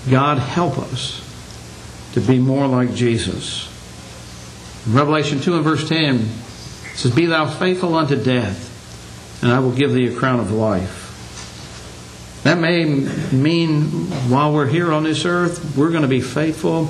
God 0.10 0.38
help 0.38 0.77
us 0.77 1.21
to 2.13 2.19
be 2.19 2.39
more 2.39 2.67
like 2.67 2.93
Jesus. 2.93 3.69
In 4.86 4.93
Revelation 4.93 5.39
2 5.39 5.56
and 5.56 5.63
verse 5.63 5.88
10 5.88 6.15
it 6.15 6.27
says, 6.95 7.15
Be 7.15 7.25
thou 7.25 7.49
faithful 7.49 7.95
unto 7.95 8.21
death, 8.21 9.39
and 9.41 9.49
I 9.51 9.60
will 9.60 9.71
give 9.71 9.93
thee 9.93 10.08
a 10.08 10.15
crown 10.15 10.41
of 10.41 10.51
life. 10.51 10.99
That 12.43 12.60
may 12.60 12.84
mean 12.84 13.82
while 14.29 14.53
we're 14.53 14.67
here 14.67 14.91
on 14.91 15.03
this 15.03 15.23
earth, 15.23 15.77
we're 15.77 15.91
going 15.91 16.01
to 16.01 16.10
be 16.10 16.19
faithful 16.19 16.89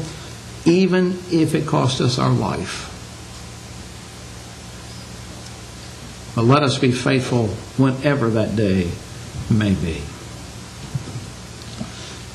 even 0.66 1.20
if 1.32 1.54
it 1.54 1.68
costs 1.68 2.02
us 2.02 2.18
our 2.18 2.32
life. 2.32 2.90
But 6.36 6.46
let 6.46 6.64
us 6.64 6.80
be 6.80 6.92
faithful 6.92 7.48
whenever 7.78 8.30
that 8.32 8.56
day 8.56 8.90
may 9.52 9.74
be. 9.76 10.02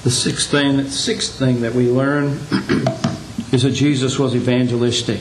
The 0.04 0.10
sixth 0.10 0.50
thing, 0.50 0.88
sixth 0.88 1.38
thing 1.38 1.62
that 1.62 1.74
we 1.74 1.90
learn 1.90 2.26
is 3.52 3.62
that 3.62 3.72
Jesus 3.74 4.18
was 4.18 4.36
evangelistic. 4.36 5.20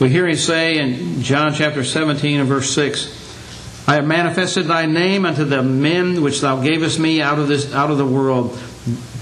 We 0.00 0.08
hear 0.08 0.26
him 0.26 0.36
say 0.36 0.78
in 0.78 1.22
John 1.22 1.54
chapter 1.54 1.84
17 1.84 2.40
and 2.40 2.48
verse 2.48 2.70
6, 2.70 3.86
I 3.88 3.94
have 3.94 4.06
manifested 4.06 4.66
thy 4.66 4.86
name 4.86 5.24
unto 5.24 5.44
the 5.44 5.62
men 5.62 6.22
which 6.22 6.40
thou 6.40 6.60
gavest 6.60 6.98
me 6.98 7.22
out 7.22 7.38
of 7.38 7.48
this 7.48 7.72
out 7.72 7.90
of 7.90 7.98
the 7.98 8.06
world. 8.06 8.58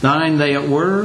Thine 0.00 0.38
they 0.38 0.56
were, 0.58 1.04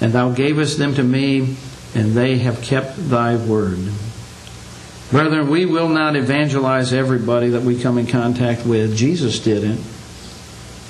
and 0.00 0.12
thou 0.12 0.32
gavest 0.32 0.78
them 0.78 0.94
to 0.94 1.02
me, 1.02 1.56
and 1.94 2.12
they 2.12 2.38
have 2.38 2.60
kept 2.60 3.08
thy 3.08 3.36
word. 3.36 3.78
Brethren, 5.10 5.48
we 5.48 5.64
will 5.64 5.88
not 5.88 6.16
evangelize 6.16 6.92
everybody 6.92 7.50
that 7.50 7.62
we 7.62 7.80
come 7.80 7.96
in 7.96 8.06
contact 8.06 8.66
with. 8.66 8.94
Jesus 8.96 9.40
didn't. 9.40 9.80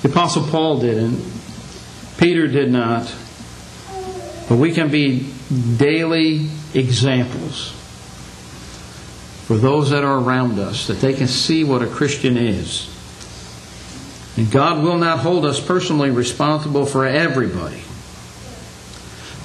The 0.01 0.09
Apostle 0.09 0.43
Paul 0.47 0.79
didn't. 0.81 1.23
Peter 2.17 2.47
did 2.47 2.69
not. 2.69 3.13
But 4.49 4.57
we 4.57 4.73
can 4.73 4.89
be 4.91 5.31
daily 5.77 6.49
examples 6.73 7.71
for 9.45 9.57
those 9.57 9.89
that 9.91 10.03
are 10.03 10.19
around 10.19 10.59
us, 10.59 10.87
that 10.87 10.99
they 11.01 11.13
can 11.13 11.27
see 11.27 11.63
what 11.63 11.81
a 11.81 11.87
Christian 11.87 12.37
is. 12.37 12.87
And 14.37 14.51
God 14.51 14.83
will 14.83 14.97
not 14.97 15.19
hold 15.19 15.45
us 15.45 15.59
personally 15.59 16.11
responsible 16.11 16.85
for 16.85 17.05
everybody. 17.05 17.81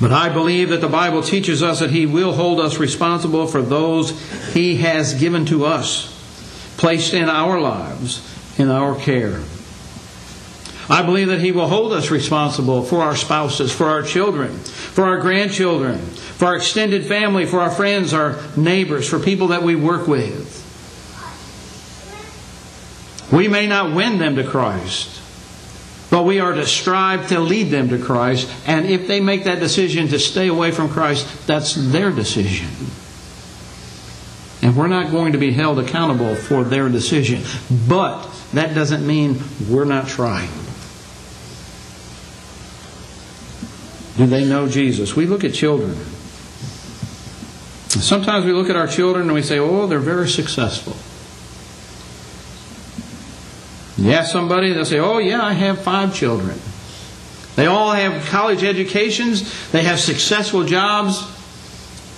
But 0.01 0.13
I 0.13 0.29
believe 0.29 0.71
that 0.71 0.81
the 0.81 0.89
Bible 0.89 1.23
teaches 1.23 1.63
us 1.63 1.81
that 1.81 1.91
He 1.91 2.07
will 2.07 2.33
hold 2.33 2.61
us 2.61 2.79
responsible 2.79 3.47
for 3.47 3.63
those 3.63 4.11
He 4.53 4.77
has 4.77 5.15
given 5.15 5.47
to 5.47 5.65
us, 5.65 6.11
placed 6.77 7.15
in 7.15 7.29
our 7.29 7.61
lives, 7.61 8.21
in 8.59 8.71
our 8.71 8.97
care. 8.97 9.41
I 10.89 11.03
believe 11.03 11.29
that 11.29 11.41
He 11.41 11.53
will 11.53 11.69
hold 11.69 11.93
us 11.93 12.11
responsible 12.11 12.83
for 12.83 13.03
our 13.03 13.17
spouses, 13.17 13.73
for 13.73 13.87
our 13.87 14.03
children, 14.03 14.59
for 14.59 15.05
our 15.05 15.19
grandchildren, 15.19 15.99
for 15.99 16.47
our 16.47 16.57
extended 16.57 17.07
family, 17.07 17.47
for 17.47 17.61
our 17.61 17.71
friends, 17.71 18.13
our 18.13 18.39
neighbors, 18.57 19.09
for 19.09 19.19
people 19.19 19.49
that 19.49 19.63
we 19.63 19.77
work 19.77 20.09
with. 20.09 20.61
We 23.33 23.49
may 23.49 23.67
not 23.67 23.95
win 23.95 24.19
them 24.19 24.37
to 24.37 24.45
Christ, 24.45 25.21
but 26.15 26.23
we 26.23 26.39
are 26.39 26.53
to 26.53 26.65
strive 26.65 27.27
to 27.27 27.41
lead 27.41 27.71
them 27.71 27.89
to 27.89 27.99
Christ. 27.99 28.49
And 28.69 28.87
if 28.87 29.09
they 29.09 29.19
make 29.19 29.43
that 29.45 29.59
decision 29.59 30.07
to 30.07 30.21
stay 30.21 30.47
away 30.47 30.71
from 30.71 30.89
Christ, 30.89 31.45
that's 31.49 31.75
their 31.75 32.13
decision. 32.13 32.69
And 34.63 34.77
we're 34.77 34.87
not 34.87 35.11
going 35.11 35.33
to 35.33 35.39
be 35.39 35.51
held 35.51 35.81
accountable 35.81 36.37
for 36.37 36.63
their 36.63 36.89
decision. 36.89 37.43
But 37.89 38.29
that 38.53 38.77
doesn't 38.77 39.05
mean 39.05 39.41
we're 39.69 39.87
not 39.87 40.07
trying. 40.07 40.51
Do 44.17 44.27
they 44.27 44.45
know 44.45 44.69
Jesus? 44.69 45.17
We 45.17 45.27
look 45.27 45.43
at 45.43 45.53
children. 45.53 45.97
Sometimes 47.89 48.45
we 48.47 48.53
look 48.53 48.71
at 48.71 48.77
our 48.77 48.87
children 48.87 49.25
and 49.25 49.35
we 49.35 49.43
say, 49.43 49.59
oh, 49.59 49.89
they're 49.89 49.99
very 49.99 50.29
successful. 50.29 50.95
You 53.97 54.13
ask 54.13 54.33
somebody, 54.33 54.73
they'll 54.73 54.85
say, 54.85 54.99
oh, 54.99 55.19
yeah, 55.19 55.43
I 55.43 55.53
have 55.53 55.81
five 55.81 56.15
children. 56.15 56.59
They 57.57 57.67
all 57.67 57.93
have 57.93 58.27
college 58.27 58.65
educations, 58.65 59.71
they 59.71 59.85
have 59.85 60.01
successful 60.01 60.65
jobs. 60.65 61.31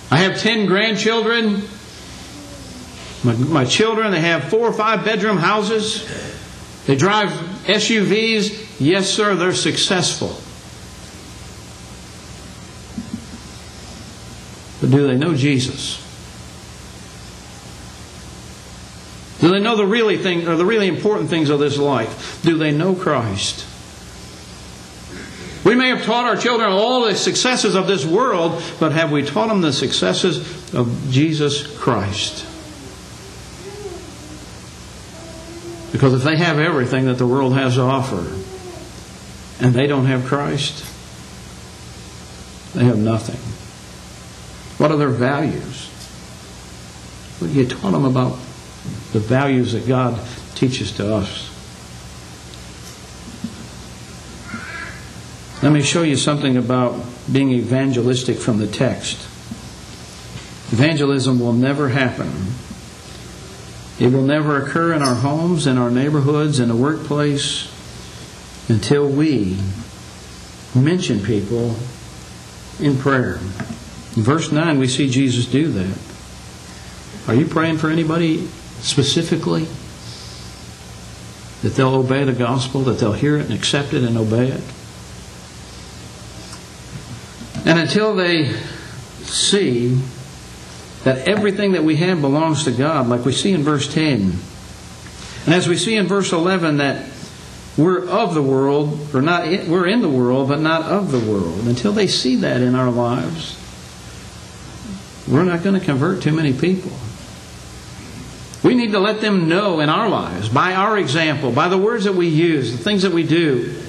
I 0.09 0.17
have 0.17 0.39
10 0.39 0.67
grandchildren. 0.67 1.63
My, 3.23 3.33
my 3.33 3.65
children, 3.65 4.11
they 4.11 4.21
have 4.21 4.45
four 4.45 4.67
or 4.67 4.73
five 4.73 5.03
bedroom 5.03 5.37
houses. 5.37 6.07
They 6.85 6.95
drive 6.95 7.29
SUVs. 7.65 8.79
Yes, 8.79 9.09
sir, 9.09 9.35
they're 9.35 9.53
successful. 9.53 10.29
But 14.79 14.95
do 14.95 15.07
they 15.07 15.17
know 15.17 15.35
Jesus? 15.35 16.06
Do 19.39 19.49
they 19.51 19.59
know 19.59 19.75
the 19.75 19.85
really 19.85 20.17
thing 20.17 20.47
or 20.47 20.55
the 20.55 20.65
really 20.65 20.87
important 20.87 21.29
things 21.29 21.49
of 21.49 21.59
this 21.59 21.77
life? 21.77 22.41
Do 22.43 22.57
they 22.57 22.71
know 22.71 22.95
Christ? 22.95 23.65
We 25.63 25.75
may 25.75 25.89
have 25.89 26.05
taught 26.05 26.25
our 26.25 26.37
children 26.37 26.71
all 26.71 27.05
the 27.05 27.15
successes 27.15 27.75
of 27.75 27.87
this 27.87 28.05
world, 28.05 28.63
but 28.79 28.93
have 28.93 29.11
we 29.11 29.23
taught 29.23 29.49
them 29.49 29.61
the 29.61 29.73
successes 29.73 30.73
of 30.73 31.07
Jesus 31.11 31.67
Christ? 31.77 32.45
Because 35.91 36.13
if 36.13 36.23
they 36.23 36.37
have 36.37 36.57
everything 36.59 37.05
that 37.05 37.17
the 37.17 37.27
world 37.27 37.53
has 37.53 37.75
to 37.75 37.81
offer 37.81 38.27
and 39.63 39.73
they 39.73 39.87
don't 39.87 40.05
have 40.05 40.25
Christ, 40.25 40.85
they 42.73 42.85
have 42.85 42.97
nothing. 42.97 43.39
What 44.77 44.91
are 44.91 44.97
their 44.97 45.09
values? 45.09 45.89
Well, 47.41 47.49
you 47.49 47.67
taught 47.67 47.91
them 47.91 48.05
about 48.05 48.37
the 49.13 49.19
values 49.19 49.73
that 49.73 49.87
God 49.87 50.19
teaches 50.55 50.91
to 50.97 51.13
us. 51.13 51.53
Let 55.63 55.71
me 55.71 55.81
show 55.81 56.03
you 56.03 56.15
something 56.15 56.55
about 56.55 57.03
being 57.31 57.51
evangelistic 57.51 58.37
from 58.37 58.59
the 58.59 58.67
text. 58.67 59.17
Evangelism 60.71 61.39
will 61.39 61.53
never 61.53 61.89
happen. 61.89 62.31
It 63.99 64.13
will 64.13 64.23
never 64.23 64.61
occur 64.63 64.93
in 64.93 65.01
our 65.01 65.15
homes, 65.15 65.65
in 65.65 65.77
our 65.77 65.89
neighborhoods, 65.89 66.59
in 66.59 66.67
the 66.67 66.75
workplace 66.75 67.73
until 68.69 69.07
we 69.07 69.57
mention 70.75 71.23
people 71.23 71.75
in 72.79 72.97
prayer. 72.97 73.37
In 74.15 74.23
verse 74.23 74.51
9, 74.51 74.77
we 74.77 74.87
see 74.87 75.09
Jesus 75.09 75.45
do 75.45 75.71
that. 75.71 75.97
Are 77.27 77.35
you 77.35 77.47
praying 77.47 77.77
for 77.77 77.89
anybody 77.89 78.47
specifically? 78.79 79.67
That 81.61 81.75
they'll 81.75 81.95
obey 81.95 82.23
the 82.23 82.33
gospel, 82.33 82.81
that 82.81 82.99
they'll 82.99 83.13
hear 83.13 83.37
it 83.37 83.45
and 83.45 83.53
accept 83.53 83.93
it 83.93 84.03
and 84.03 84.17
obey 84.17 84.49
it? 84.49 84.63
And 87.65 87.79
until 87.79 88.15
they 88.15 88.53
see 89.23 89.99
that 91.03 91.27
everything 91.27 91.73
that 91.73 91.83
we 91.83 91.97
have 91.97 92.21
belongs 92.21 92.63
to 92.65 92.71
God, 92.71 93.07
like 93.07 93.25
we 93.25 93.33
see 93.33 93.51
in 93.51 93.63
verse 93.63 93.91
10, 93.93 94.33
and 95.45 95.55
as 95.55 95.67
we 95.67 95.77
see 95.77 95.95
in 95.95 96.07
verse 96.07 96.31
11, 96.33 96.77
that 96.77 97.05
we're 97.77 98.07
of 98.07 98.33
the 98.33 98.41
world, 98.41 99.13
or 99.13 99.21
not, 99.21 99.47
we're 99.67 99.87
in 99.87 100.01
the 100.01 100.09
world, 100.09 100.49
but 100.49 100.59
not 100.59 100.83
of 100.83 101.11
the 101.11 101.19
world. 101.19 101.67
Until 101.67 101.93
they 101.93 102.07
see 102.07 102.35
that 102.37 102.61
in 102.61 102.75
our 102.75 102.89
lives, 102.89 103.57
we're 105.27 105.43
not 105.43 105.63
going 105.63 105.79
to 105.79 105.85
convert 105.85 106.21
too 106.21 106.31
many 106.31 106.53
people. 106.53 106.91
We 108.67 108.75
need 108.75 108.91
to 108.91 108.99
let 108.99 109.21
them 109.21 109.47
know 109.47 109.79
in 109.79 109.87
our 109.87 110.09
lives, 110.09 110.49
by 110.49 110.73
our 110.73 110.97
example, 110.97 111.53
by 111.53 111.69
the 111.69 111.77
words 111.77 112.03
that 112.03 112.15
we 112.15 112.27
use, 112.27 112.73
the 112.73 112.77
things 112.77 113.03
that 113.03 113.13
we 113.13 113.23
do, 113.25 113.81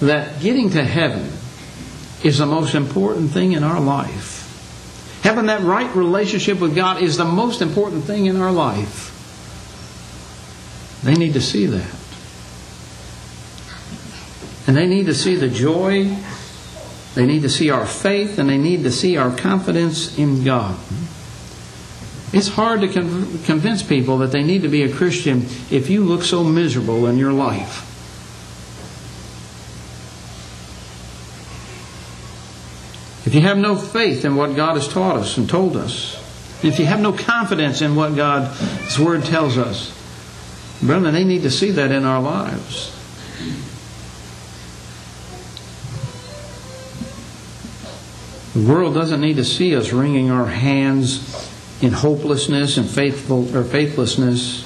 that 0.00 0.40
getting 0.40 0.70
to 0.70 0.82
heaven 0.82 1.30
is 2.24 2.38
the 2.38 2.46
most 2.46 2.74
important 2.74 3.30
thing 3.30 3.52
in 3.52 3.62
our 3.62 3.78
life. 3.78 5.20
Having 5.22 5.46
that 5.46 5.60
right 5.60 5.94
relationship 5.94 6.58
with 6.58 6.74
God 6.74 7.00
is 7.00 7.16
the 7.16 7.24
most 7.24 7.62
important 7.62 8.02
thing 8.02 8.26
in 8.26 8.40
our 8.40 8.50
life. 8.50 9.12
They 11.04 11.14
need 11.14 11.34
to 11.34 11.40
see 11.40 11.66
that. 11.66 11.94
And 14.66 14.76
they 14.76 14.88
need 14.88 15.06
to 15.06 15.14
see 15.14 15.36
the 15.36 15.48
joy, 15.48 16.12
they 17.14 17.24
need 17.24 17.42
to 17.42 17.48
see 17.48 17.70
our 17.70 17.86
faith, 17.86 18.40
and 18.40 18.50
they 18.50 18.58
need 18.58 18.82
to 18.82 18.90
see 18.90 19.16
our 19.16 19.30
confidence 19.30 20.18
in 20.18 20.42
God. 20.42 20.76
It's 22.36 22.48
hard 22.48 22.82
to 22.82 22.88
convince 22.88 23.82
people 23.82 24.18
that 24.18 24.30
they 24.30 24.42
need 24.42 24.60
to 24.60 24.68
be 24.68 24.82
a 24.82 24.92
Christian 24.92 25.46
if 25.70 25.88
you 25.88 26.04
look 26.04 26.22
so 26.22 26.44
miserable 26.44 27.06
in 27.06 27.16
your 27.16 27.32
life. 27.32 27.80
If 33.26 33.34
you 33.34 33.40
have 33.40 33.56
no 33.56 33.74
faith 33.74 34.26
in 34.26 34.36
what 34.36 34.54
God 34.54 34.74
has 34.74 34.86
taught 34.86 35.16
us 35.16 35.38
and 35.38 35.48
told 35.48 35.78
us, 35.78 36.14
if 36.62 36.78
you 36.78 36.84
have 36.84 37.00
no 37.00 37.14
confidence 37.14 37.80
in 37.80 37.96
what 37.96 38.14
God's 38.14 38.98
Word 38.98 39.24
tells 39.24 39.56
us, 39.56 39.90
brethren, 40.82 41.14
they 41.14 41.24
need 41.24 41.40
to 41.44 41.50
see 41.50 41.70
that 41.70 41.90
in 41.90 42.04
our 42.04 42.20
lives. 42.20 42.92
The 48.52 48.70
world 48.70 48.92
doesn't 48.92 49.22
need 49.22 49.36
to 49.36 49.44
see 49.44 49.74
us 49.74 49.90
wringing 49.90 50.30
our 50.30 50.44
hands 50.44 51.54
in 51.82 51.92
hopelessness 51.92 52.76
and 52.76 52.88
faithful 52.88 53.54
or 53.56 53.64
faithlessness. 53.64 54.64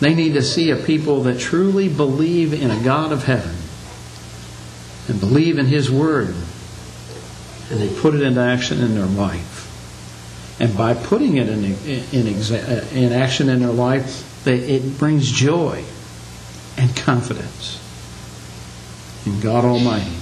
They 0.00 0.14
need 0.14 0.32
to 0.34 0.42
see 0.42 0.70
a 0.70 0.76
people 0.76 1.22
that 1.24 1.38
truly 1.38 1.88
believe 1.88 2.54
in 2.54 2.70
a 2.70 2.82
God 2.82 3.12
of 3.12 3.24
heaven 3.24 3.56
and 5.08 5.20
believe 5.20 5.58
in 5.58 5.66
His 5.66 5.90
Word 5.90 6.34
and 7.70 7.80
they 7.80 7.88
put 8.00 8.14
it 8.14 8.22
into 8.22 8.40
action 8.40 8.80
in 8.80 8.94
their 8.94 9.06
life. 9.06 9.58
And 10.60 10.76
by 10.76 10.92
putting 10.94 11.36
it 11.36 11.48
in, 11.48 11.64
in, 11.64 12.26
in 12.92 13.12
action 13.12 13.48
in 13.48 13.60
their 13.60 13.70
life, 13.70 14.42
they, 14.44 14.58
it 14.58 14.98
brings 14.98 15.30
joy 15.30 15.84
and 16.76 16.94
confidence 16.96 17.78
in 19.24 19.40
God 19.40 19.64
Almighty. 19.64 20.19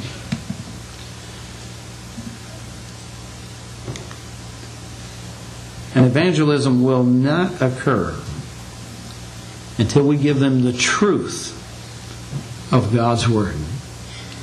And 5.98 6.06
evangelism 6.06 6.84
will 6.84 7.02
not 7.02 7.60
occur 7.60 8.16
until 9.78 10.06
we 10.06 10.16
give 10.16 10.38
them 10.38 10.62
the 10.62 10.72
truth 10.72 11.52
of 12.72 12.94
God's 12.94 13.28
Word. 13.28 13.56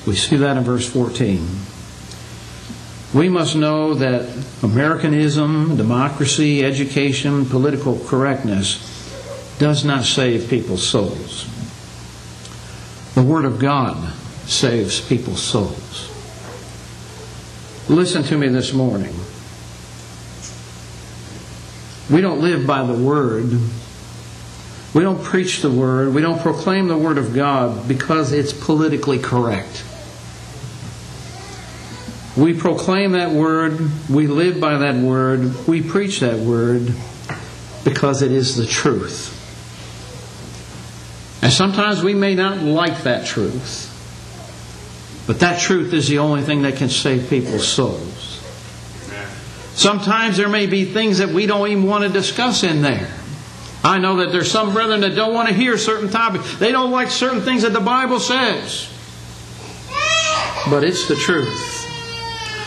We 0.05 0.15
see 0.15 0.35
that 0.35 0.57
in 0.57 0.63
verse 0.65 0.85
14 0.91 1.47
we 3.13 3.29
must 3.29 3.55
know 3.55 3.93
that 3.93 4.27
Americanism, 4.61 5.77
democracy, 5.77 6.65
education, 6.65 7.45
political 7.45 7.97
correctness 7.99 8.81
does 9.57 9.85
not 9.85 10.03
save 10.03 10.49
people's 10.49 10.85
souls. 10.85 11.47
The 13.13 13.23
Word 13.23 13.45
of 13.45 13.59
God 13.59 14.11
saves 14.45 14.99
people's 14.99 15.41
souls. 15.41 16.11
Listen 17.87 18.23
to 18.23 18.37
me 18.37 18.49
this 18.49 18.73
morning. 18.73 19.15
We 22.09 22.21
don't 22.21 22.41
live 22.41 22.67
by 22.67 22.83
the 22.83 22.93
Word. 22.93 23.49
We 24.93 25.01
don't 25.01 25.23
preach 25.23 25.61
the 25.61 25.71
Word. 25.71 26.13
We 26.13 26.21
don't 26.21 26.39
proclaim 26.39 26.87
the 26.87 26.97
Word 26.97 27.17
of 27.17 27.33
God 27.33 27.87
because 27.87 28.31
it's 28.31 28.53
politically 28.53 29.19
correct. 29.19 29.83
We 32.37 32.53
proclaim 32.53 33.13
that 33.13 33.31
word, 33.31 33.79
we 34.09 34.27
live 34.27 34.59
by 34.59 34.79
that 34.79 34.95
word, 34.95 35.67
we 35.67 35.81
preach 35.81 36.19
that 36.19 36.37
word 36.37 36.93
because 37.85 38.21
it 38.21 38.31
is 38.33 38.57
the 38.57 38.65
truth. 38.65 39.31
And 41.41 41.53
sometimes 41.53 42.03
we 42.03 42.13
may 42.13 42.35
not 42.35 42.57
like 42.57 43.03
that 43.03 43.25
truth, 43.25 43.91
but 45.27 45.39
that 45.39 45.61
truth 45.61 45.93
is 45.93 46.09
the 46.09 46.17
only 46.17 46.41
thing 46.41 46.63
that 46.63 46.75
can 46.75 46.89
save 46.89 47.29
people's 47.29 47.67
souls. 47.67 48.14
Sometimes 49.75 50.38
there 50.38 50.47
may 50.47 50.67
be 50.67 50.85
things 50.85 51.17
that 51.17 51.29
we 51.29 51.45
don't 51.45 51.67
even 51.67 51.83
want 51.83 52.05
to 52.05 52.09
discuss 52.09 52.63
in 52.63 52.81
there. 52.81 53.09
I 53.83 53.99
know 53.99 54.15
that 54.17 54.31
there's 54.31 54.49
some 54.49 54.73
brethren 54.73 55.01
that 55.01 55.15
don't 55.15 55.33
want 55.33 55.49
to 55.49 55.53
hear 55.53 55.77
certain 55.77 56.09
topics. 56.09 56.57
They 56.57 56.71
don't 56.71 56.91
like 56.91 57.11
certain 57.11 57.41
things 57.41 57.61
that 57.63 57.73
the 57.73 57.81
Bible 57.81 58.19
says. 58.19 58.89
But 60.69 60.83
it's 60.83 61.07
the 61.07 61.15
truth. 61.15 61.73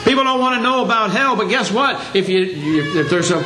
People 0.05 0.23
don't 0.23 0.39
want 0.39 0.57
to 0.57 0.63
know 0.63 0.85
about 0.85 1.11
hell, 1.11 1.35
but 1.35 1.49
guess 1.49 1.73
what? 1.73 2.15
If 2.15 2.29
you 2.29 3.01
if 3.01 3.11
there's 3.11 3.31
a 3.31 3.43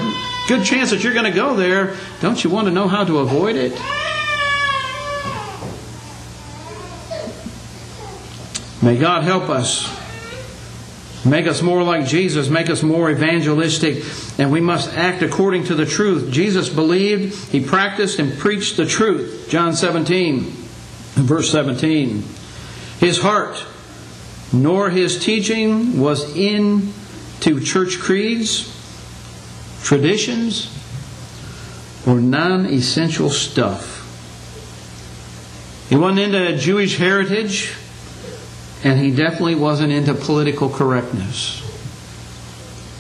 good 0.48 0.64
chance 0.64 0.90
that 0.90 1.02
you're 1.02 1.14
going 1.14 1.24
to 1.24 1.30
go 1.30 1.56
there, 1.56 1.96
don't 2.20 2.42
you 2.42 2.50
want 2.50 2.66
to 2.66 2.72
know 2.72 2.88
how 2.88 3.04
to 3.04 3.18
avoid 3.20 3.56
it? 3.56 3.72
May 8.82 8.98
God 8.98 9.22
help 9.22 9.48
us. 9.48 10.01
Make 11.24 11.46
us 11.46 11.62
more 11.62 11.82
like 11.82 12.06
Jesus, 12.06 12.48
make 12.48 12.68
us 12.68 12.82
more 12.82 13.10
evangelistic, 13.10 14.04
and 14.38 14.50
we 14.50 14.60
must 14.60 14.92
act 14.94 15.22
according 15.22 15.64
to 15.64 15.74
the 15.74 15.86
truth. 15.86 16.32
Jesus 16.32 16.68
believed, 16.68 17.50
he 17.50 17.64
practiced 17.64 18.18
and 18.18 18.36
preached 18.38 18.76
the 18.76 18.86
truth. 18.86 19.46
John 19.48 19.74
17, 19.74 20.40
verse 21.14 21.50
17. 21.52 22.24
His 22.98 23.20
heart 23.20 23.64
nor 24.52 24.90
his 24.90 25.22
teaching 25.24 25.98
was 25.98 26.36
into 26.36 27.60
church 27.64 27.98
creeds, 27.98 28.68
traditions, 29.82 30.70
or 32.06 32.20
non 32.20 32.66
essential 32.66 33.30
stuff. 33.30 34.00
He 35.88 35.96
wasn't 35.96 36.20
into 36.20 36.54
a 36.54 36.56
Jewish 36.56 36.98
heritage, 36.98 37.72
and 38.84 38.98
he 38.98 39.10
definitely 39.10 39.54
wasn't 39.54 39.92
into 39.92 40.14
political 40.14 40.68
correctness. 40.68 41.60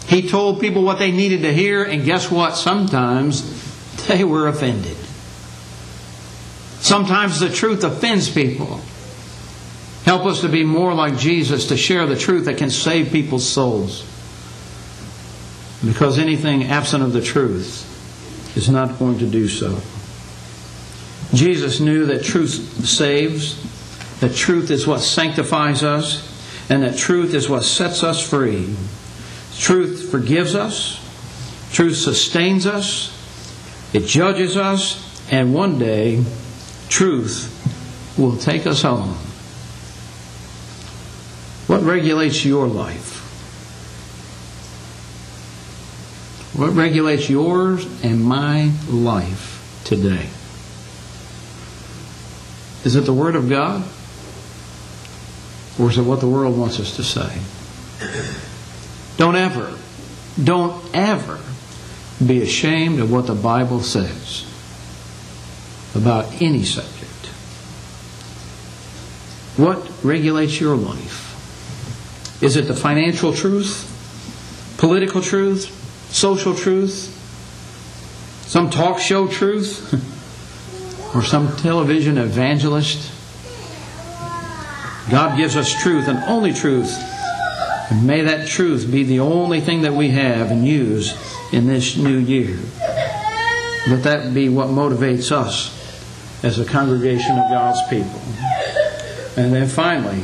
He 0.06 0.28
told 0.28 0.60
people 0.60 0.82
what 0.82 0.98
they 0.98 1.10
needed 1.10 1.42
to 1.42 1.52
hear, 1.52 1.82
and 1.82 2.04
guess 2.04 2.30
what? 2.30 2.56
Sometimes 2.56 4.06
they 4.06 4.24
were 4.24 4.48
offended. 4.48 4.96
Sometimes 6.80 7.40
the 7.40 7.48
truth 7.48 7.84
offends 7.84 8.28
people. 8.28 8.80
Help 10.04 10.26
us 10.26 10.40
to 10.40 10.48
be 10.48 10.64
more 10.64 10.94
like 10.94 11.16
Jesus, 11.16 11.68
to 11.68 11.76
share 11.76 12.06
the 12.06 12.16
truth 12.16 12.46
that 12.46 12.58
can 12.58 12.70
save 12.70 13.12
people's 13.12 13.48
souls. 13.48 14.04
Because 15.84 16.18
anything 16.18 16.64
absent 16.64 17.02
of 17.02 17.12
the 17.12 17.20
truth 17.20 17.88
is 18.56 18.68
not 18.68 18.98
going 18.98 19.18
to 19.20 19.26
do 19.26 19.48
so. 19.48 19.80
Jesus 21.34 21.80
knew 21.80 22.06
that 22.06 22.24
truth 22.24 22.50
saves, 22.84 23.56
that 24.22 24.36
truth 24.36 24.70
is 24.70 24.86
what 24.86 25.00
sanctifies 25.00 25.82
us, 25.82 26.22
and 26.70 26.84
that 26.84 26.96
truth 26.96 27.34
is 27.34 27.48
what 27.48 27.64
sets 27.64 28.04
us 28.04 28.24
free. 28.24 28.72
Truth 29.58 30.12
forgives 30.12 30.54
us, 30.54 31.00
truth 31.72 31.96
sustains 31.96 32.64
us, 32.64 33.10
it 33.92 34.06
judges 34.06 34.56
us, 34.56 35.28
and 35.32 35.52
one 35.52 35.76
day, 35.76 36.22
truth 36.88 37.48
will 38.16 38.36
take 38.36 38.64
us 38.64 38.82
home. 38.82 39.16
What 41.66 41.82
regulates 41.82 42.44
your 42.44 42.68
life? 42.68 43.18
What 46.56 46.74
regulates 46.74 47.28
yours 47.28 47.86
and 48.04 48.24
my 48.24 48.70
life 48.88 49.82
today? 49.82 50.28
Is 52.84 52.94
it 52.94 53.00
the 53.00 53.12
Word 53.12 53.34
of 53.34 53.48
God? 53.48 53.82
Or 55.78 55.90
is 55.90 55.98
it 55.98 56.02
what 56.02 56.20
the 56.20 56.28
world 56.28 56.58
wants 56.58 56.78
us 56.78 56.96
to 56.96 57.02
say? 57.02 57.40
Don't 59.16 59.36
ever, 59.36 59.76
don't 60.42 60.82
ever 60.94 61.40
be 62.24 62.42
ashamed 62.42 63.00
of 63.00 63.10
what 63.10 63.26
the 63.26 63.34
Bible 63.34 63.80
says 63.80 64.46
about 65.94 66.40
any 66.40 66.64
subject. 66.64 67.26
What 69.56 69.90
regulates 70.02 70.60
your 70.60 70.76
life? 70.76 72.42
Is 72.42 72.56
it 72.56 72.62
the 72.62 72.74
financial 72.74 73.32
truth? 73.32 73.88
Political 74.78 75.20
truth? 75.20 76.10
Social 76.10 76.54
truth? 76.54 77.18
Some 78.46 78.70
talk 78.70 78.98
show 78.98 79.28
truth? 79.28 79.92
or 81.14 81.22
some 81.22 81.54
television 81.56 82.18
evangelist? 82.18 83.11
God 85.12 85.36
gives 85.36 85.58
us 85.58 85.70
truth 85.70 86.08
and 86.08 86.18
only 86.24 86.54
truth. 86.54 86.96
And 87.90 88.06
may 88.06 88.22
that 88.22 88.48
truth 88.48 88.90
be 88.90 89.04
the 89.04 89.20
only 89.20 89.60
thing 89.60 89.82
that 89.82 89.92
we 89.92 90.08
have 90.08 90.50
and 90.50 90.66
use 90.66 91.14
in 91.52 91.66
this 91.66 91.98
new 91.98 92.16
year. 92.16 92.58
Let 93.88 94.04
that 94.04 94.32
be 94.32 94.48
what 94.48 94.68
motivates 94.68 95.30
us 95.30 95.78
as 96.42 96.58
a 96.58 96.64
congregation 96.64 97.32
of 97.32 97.50
God's 97.50 97.86
people. 97.90 98.22
And 99.36 99.52
then 99.52 99.68
finally, 99.68 100.22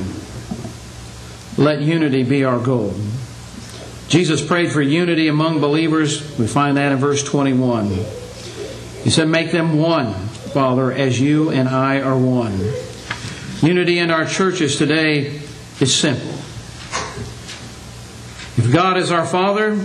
let 1.58 1.82
unity 1.82 2.22
be 2.22 2.44
our 2.44 2.58
goal. 2.58 2.94
Jesus 4.08 4.44
prayed 4.44 4.72
for 4.72 4.80
unity 4.80 5.28
among 5.28 5.60
believers. 5.60 6.38
We 6.38 6.46
find 6.46 6.78
that 6.78 6.92
in 6.92 6.98
verse 6.98 7.22
21. 7.22 7.90
He 9.02 9.10
said, 9.10 9.28
Make 9.28 9.52
them 9.52 9.78
one, 9.78 10.14
Father, 10.14 10.90
as 10.90 11.20
you 11.20 11.50
and 11.50 11.68
I 11.68 12.00
are 12.00 12.16
one. 12.16 12.58
Unity 13.62 13.98
in 13.98 14.12
our 14.12 14.24
churches 14.24 14.76
today 14.76 15.40
is 15.80 15.92
simple. 15.92 16.28
If 18.56 18.72
God 18.72 18.96
is 18.96 19.10
our 19.10 19.26
Father, 19.26 19.84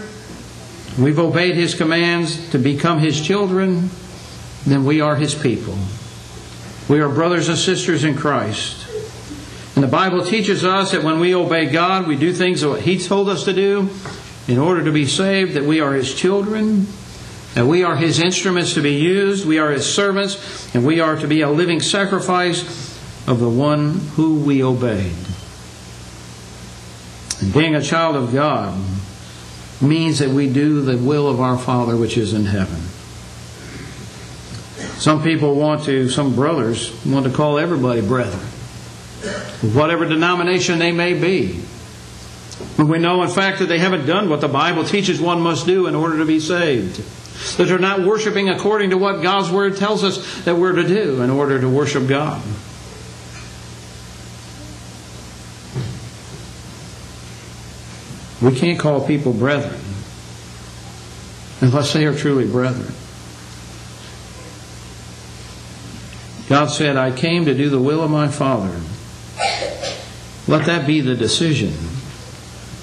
we've 0.99 1.17
obeyed 1.17 1.55
His 1.55 1.73
commands 1.73 2.51
to 2.51 2.59
become 2.59 2.99
His 2.99 3.19
children, 3.19 3.89
then 4.67 4.85
we 4.85 5.01
are 5.01 5.15
His 5.15 5.33
people. 5.33 5.75
We 6.87 6.99
are 6.99 7.09
brothers 7.09 7.49
and 7.49 7.57
sisters 7.57 8.03
in 8.03 8.15
Christ. 8.15 8.85
And 9.75 9.83
the 9.83 9.87
Bible 9.87 10.23
teaches 10.23 10.63
us 10.63 10.91
that 10.91 11.01
when 11.01 11.19
we 11.19 11.33
obey 11.33 11.65
God, 11.65 12.07
we 12.07 12.15
do 12.15 12.31
things 12.31 12.61
that 12.61 12.81
He 12.81 12.99
told 12.99 13.27
us 13.27 13.43
to 13.45 13.53
do 13.53 13.89
in 14.47 14.59
order 14.59 14.83
to 14.83 14.91
be 14.91 15.07
saved, 15.07 15.53
that 15.53 15.63
we 15.63 15.79
are 15.79 15.93
His 15.93 16.13
children, 16.13 16.85
that 17.55 17.65
we 17.65 17.83
are 17.83 17.95
His 17.95 18.19
instruments 18.19 18.75
to 18.75 18.81
be 18.81 18.93
used, 18.93 19.47
we 19.47 19.57
are 19.57 19.71
His 19.71 19.91
servants, 19.91 20.75
and 20.75 20.85
we 20.85 20.99
are 20.99 21.15
to 21.15 21.27
be 21.27 21.41
a 21.41 21.49
living 21.49 21.79
sacrifice 21.79 22.82
of 23.27 23.39
the 23.39 23.49
one 23.49 23.99
who 24.15 24.39
we 24.39 24.63
obeyed. 24.63 25.15
And 27.41 27.53
being 27.53 27.75
a 27.75 27.81
child 27.81 28.15
of 28.15 28.33
God 28.33 28.77
means 29.81 30.19
that 30.19 30.29
we 30.29 30.51
do 30.51 30.81
the 30.81 30.97
will 30.97 31.27
of 31.27 31.41
our 31.41 31.57
Father 31.57 31.95
which 31.97 32.17
is 32.17 32.33
in 32.33 32.45
heaven. 32.45 32.81
Some 34.99 35.23
people 35.23 35.55
want 35.55 35.83
to, 35.85 36.09
some 36.09 36.35
brothers 36.35 36.93
want 37.05 37.25
to 37.25 37.31
call 37.31 37.57
everybody 37.57 38.01
brethren 38.01 38.45
whatever 39.73 40.05
denomination 40.05 40.79
they 40.79 40.91
may 40.91 41.13
be. 41.13 41.61
But 42.77 42.87
we 42.87 42.99
know, 42.99 43.23
in 43.23 43.29
fact, 43.29 43.59
that 43.59 43.65
they 43.65 43.79
haven't 43.79 44.05
done 44.05 44.29
what 44.29 44.41
the 44.41 44.47
Bible 44.47 44.83
teaches 44.83 45.21
one 45.21 45.41
must 45.41 45.65
do 45.65 45.87
in 45.87 45.95
order 45.95 46.17
to 46.17 46.25
be 46.25 46.39
saved. 46.39 46.97
That 47.57 47.65
they're 47.65 47.79
not 47.79 48.01
worshiping 48.01 48.49
according 48.49 48.91
to 48.91 48.97
what 48.97 49.21
God's 49.21 49.51
Word 49.51 49.77
tells 49.77 50.03
us 50.03 50.43
that 50.43 50.55
we're 50.55 50.73
to 50.73 50.87
do 50.87 51.21
in 51.21 51.29
order 51.29 51.59
to 51.59 51.69
worship 51.69 52.07
God. 52.07 52.41
We 58.43 58.55
can't 58.55 58.79
call 58.79 59.07
people 59.07 59.33
brethren 59.33 59.79
unless 61.61 61.93
they 61.93 62.05
are 62.05 62.15
truly 62.15 62.45
brethren. 62.45 62.93
God 66.49 66.67
said, 66.67 66.97
I 66.97 67.11
came 67.11 67.45
to 67.45 67.53
do 67.53 67.69
the 67.69 67.79
will 67.79 68.03
of 68.03 68.11
my 68.11 68.27
Father 68.27 68.81
let 70.47 70.65
that 70.65 70.85
be 70.85 70.99
the 70.99 71.15
decision 71.15 71.73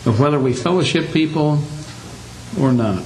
of 0.06 0.18
whether 0.18 0.38
we 0.40 0.54
fellowship 0.54 1.12
people 1.12 1.62
or 2.58 2.72
not. 2.72 3.04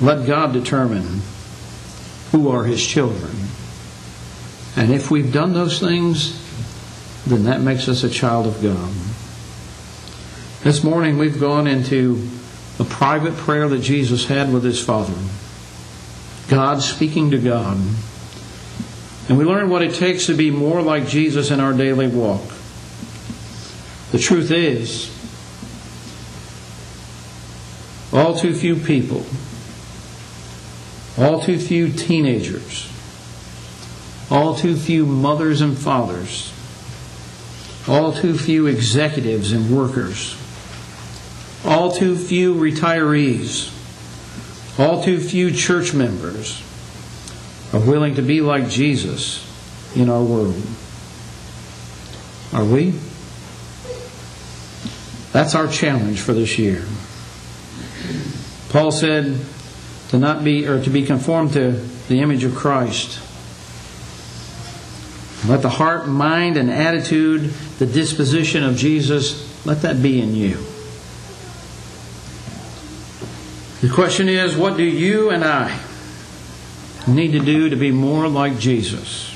Let 0.00 0.26
God 0.26 0.52
determine 0.52 1.22
who 2.30 2.50
are 2.50 2.64
His 2.64 2.84
children. 2.84 3.34
And 4.76 4.92
if 4.92 5.10
we've 5.10 5.32
done 5.32 5.54
those 5.54 5.80
things, 5.80 6.40
then 7.26 7.44
that 7.44 7.62
makes 7.62 7.88
us 7.88 8.04
a 8.04 8.10
child 8.10 8.46
of 8.46 8.62
God. 8.62 8.92
This 10.64 10.82
morning 10.82 11.18
we've 11.18 11.38
gone 11.38 11.66
into 11.66 12.26
a 12.78 12.84
private 12.84 13.36
prayer 13.36 13.68
that 13.68 13.80
Jesus 13.80 14.24
had 14.24 14.50
with 14.50 14.64
His 14.64 14.82
Father. 14.82 15.12
God 16.48 16.80
speaking 16.80 17.32
to 17.32 17.38
God. 17.38 17.76
And 19.28 19.36
we 19.36 19.44
learn 19.44 19.68
what 19.68 19.82
it 19.82 19.92
takes 19.92 20.24
to 20.24 20.34
be 20.34 20.50
more 20.50 20.80
like 20.80 21.06
Jesus 21.06 21.50
in 21.50 21.60
our 21.60 21.74
daily 21.74 22.06
walk. 22.06 22.40
The 24.10 24.18
truth 24.18 24.50
is, 24.50 25.10
all 28.10 28.34
too 28.34 28.54
few 28.54 28.76
people, 28.76 29.26
all 31.18 31.42
too 31.42 31.58
few 31.58 31.92
teenagers, 31.92 32.90
all 34.30 34.54
too 34.54 34.76
few 34.76 35.04
mothers 35.04 35.60
and 35.60 35.76
fathers, 35.76 36.54
all 37.86 38.14
too 38.14 38.38
few 38.38 38.66
executives 38.66 39.52
and 39.52 39.70
workers, 39.70 40.38
all 41.64 41.92
too 41.92 42.16
few 42.16 42.54
retirees, 42.54 43.70
all 44.78 45.02
too 45.02 45.20
few 45.20 45.50
church 45.50 45.94
members, 45.94 46.62
are 47.72 47.80
willing 47.80 48.14
to 48.16 48.22
be 48.22 48.40
like 48.40 48.68
Jesus 48.68 49.44
in 49.96 50.08
our 50.08 50.22
world. 50.22 50.62
Are 52.52 52.64
we? 52.64 52.92
That's 55.32 55.54
our 55.54 55.66
challenge 55.66 56.20
for 56.20 56.32
this 56.32 56.58
year. 56.58 56.84
Paul 58.68 58.92
said 58.92 59.38
to 60.10 60.18
not 60.18 60.44
be 60.44 60.66
or 60.66 60.82
to 60.82 60.90
be 60.90 61.04
conformed 61.04 61.54
to 61.54 61.72
the 62.08 62.20
image 62.20 62.44
of 62.44 62.54
Christ. 62.54 63.20
Let 65.48 65.62
the 65.62 65.70
heart, 65.70 66.08
mind, 66.08 66.56
and 66.56 66.70
attitude, 66.70 67.50
the 67.78 67.86
disposition 67.86 68.62
of 68.62 68.76
Jesus, 68.76 69.66
let 69.66 69.82
that 69.82 70.02
be 70.02 70.20
in 70.20 70.34
you. 70.34 70.58
The 73.84 73.92
question 73.92 74.30
is, 74.30 74.56
what 74.56 74.78
do 74.78 74.82
you 74.82 75.28
and 75.28 75.44
I 75.44 75.78
need 77.06 77.32
to 77.32 77.38
do 77.38 77.68
to 77.68 77.76
be 77.76 77.90
more 77.90 78.28
like 78.28 78.58
Jesus. 78.58 79.30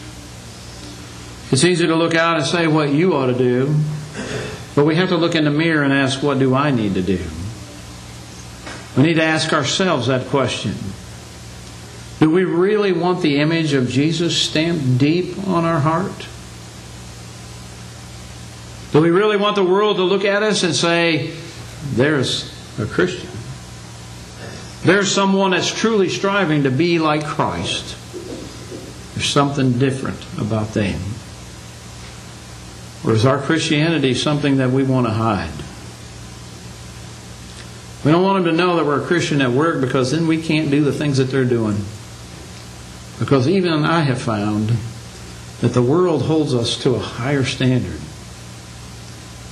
It's 1.50 1.64
easy 1.64 1.86
to 1.86 1.94
look 1.94 2.14
out 2.14 2.38
and 2.38 2.46
say 2.46 2.66
what 2.66 2.90
you 2.90 3.14
ought 3.14 3.26
to 3.26 3.36
do, 3.36 3.76
but 4.74 4.86
we 4.86 4.96
have 4.96 5.10
to 5.10 5.18
look 5.18 5.34
in 5.34 5.44
the 5.44 5.50
mirror 5.50 5.82
and 5.82 5.92
ask, 5.92 6.22
what 6.22 6.38
do 6.38 6.54
I 6.54 6.70
need 6.70 6.94
to 6.94 7.02
do? 7.02 7.22
We 8.96 9.02
need 9.02 9.16
to 9.16 9.22
ask 9.22 9.52
ourselves 9.52 10.06
that 10.06 10.28
question. 10.28 10.74
Do 12.18 12.30
we 12.30 12.44
really 12.44 12.92
want 12.92 13.20
the 13.20 13.40
image 13.40 13.74
of 13.74 13.90
Jesus 13.90 14.40
stamped 14.40 14.96
deep 14.96 15.46
on 15.46 15.66
our 15.66 15.80
heart? 15.80 16.26
Do 18.92 19.02
we 19.02 19.10
really 19.10 19.36
want 19.36 19.56
the 19.56 19.64
world 19.64 19.98
to 19.98 20.04
look 20.04 20.24
at 20.24 20.42
us 20.42 20.62
and 20.62 20.74
say, 20.74 21.34
there's 21.92 22.50
a 22.78 22.86
Christian? 22.86 23.37
There's 24.82 25.12
someone 25.12 25.50
that's 25.50 25.72
truly 25.72 26.08
striving 26.08 26.62
to 26.62 26.70
be 26.70 26.98
like 26.98 27.24
Christ. 27.24 27.96
There's 29.14 29.28
something 29.28 29.78
different 29.78 30.24
about 30.38 30.74
them. 30.74 31.00
Or 33.04 33.12
is 33.12 33.26
our 33.26 33.38
Christianity 33.38 34.14
something 34.14 34.58
that 34.58 34.70
we 34.70 34.84
want 34.84 35.06
to 35.06 35.12
hide? 35.12 35.50
We 38.04 38.12
don't 38.12 38.22
want 38.22 38.44
them 38.44 38.56
to 38.56 38.56
know 38.56 38.76
that 38.76 38.86
we're 38.86 39.02
a 39.02 39.06
Christian 39.06 39.40
at 39.40 39.50
work 39.50 39.80
because 39.80 40.12
then 40.12 40.28
we 40.28 40.40
can't 40.40 40.70
do 40.70 40.84
the 40.84 40.92
things 40.92 41.18
that 41.18 41.24
they're 41.24 41.44
doing. 41.44 41.78
Because 43.18 43.48
even 43.48 43.84
I 43.84 44.02
have 44.02 44.22
found 44.22 44.72
that 45.60 45.74
the 45.74 45.82
world 45.82 46.22
holds 46.22 46.54
us 46.54 46.80
to 46.82 46.94
a 46.94 47.00
higher 47.00 47.44
standard. 47.44 48.00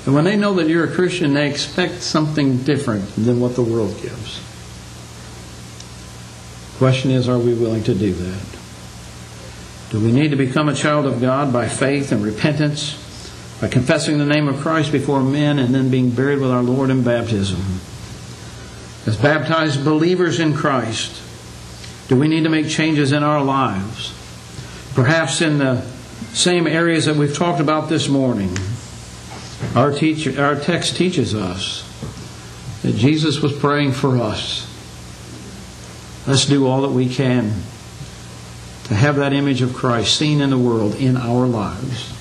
And 0.06 0.14
when 0.14 0.24
they 0.24 0.36
know 0.36 0.54
that 0.54 0.68
you're 0.68 0.84
a 0.84 0.94
Christian, 0.94 1.34
they 1.34 1.50
expect 1.50 2.02
something 2.02 2.58
different 2.58 3.12
than 3.16 3.40
what 3.40 3.56
the 3.56 3.62
world 3.62 4.00
gives. 4.00 4.40
Question 6.78 7.10
is, 7.10 7.28
are 7.28 7.38
we 7.38 7.54
willing 7.54 7.82
to 7.84 7.94
do 7.94 8.12
that? 8.12 8.58
Do 9.90 10.00
we 10.00 10.12
need 10.12 10.30
to 10.30 10.36
become 10.36 10.68
a 10.68 10.74
child 10.74 11.06
of 11.06 11.20
God 11.20 11.52
by 11.52 11.68
faith 11.68 12.12
and 12.12 12.22
repentance, 12.22 12.94
by 13.60 13.68
confessing 13.68 14.18
the 14.18 14.26
name 14.26 14.46
of 14.46 14.60
Christ 14.60 14.92
before 14.92 15.22
men, 15.22 15.58
and 15.58 15.74
then 15.74 15.90
being 15.90 16.10
buried 16.10 16.38
with 16.38 16.50
our 16.50 16.62
Lord 16.62 16.90
in 16.90 17.02
baptism? 17.02 17.62
As 19.06 19.16
baptized 19.16 19.84
believers 19.84 20.38
in 20.38 20.52
Christ, 20.52 21.22
do 22.08 22.16
we 22.16 22.28
need 22.28 22.44
to 22.44 22.50
make 22.50 22.68
changes 22.68 23.12
in 23.12 23.22
our 23.22 23.42
lives? 23.42 24.12
Perhaps 24.94 25.40
in 25.40 25.58
the 25.58 25.80
same 26.32 26.66
areas 26.66 27.06
that 27.06 27.16
we've 27.16 27.34
talked 27.34 27.60
about 27.60 27.88
this 27.88 28.08
morning. 28.08 28.54
Our, 29.74 29.92
teacher, 29.92 30.38
our 30.42 30.56
text 30.56 30.96
teaches 30.96 31.34
us 31.34 31.84
that 32.82 32.96
Jesus 32.96 33.40
was 33.40 33.58
praying 33.58 33.92
for 33.92 34.18
us. 34.18 34.66
Let's 36.26 36.46
do 36.46 36.66
all 36.66 36.82
that 36.82 36.90
we 36.90 37.08
can 37.08 37.52
to 38.84 38.94
have 38.94 39.16
that 39.16 39.32
image 39.32 39.62
of 39.62 39.74
Christ 39.74 40.16
seen 40.16 40.40
in 40.40 40.50
the 40.50 40.58
world 40.58 40.96
in 40.96 41.16
our 41.16 41.46
lives 41.46 42.12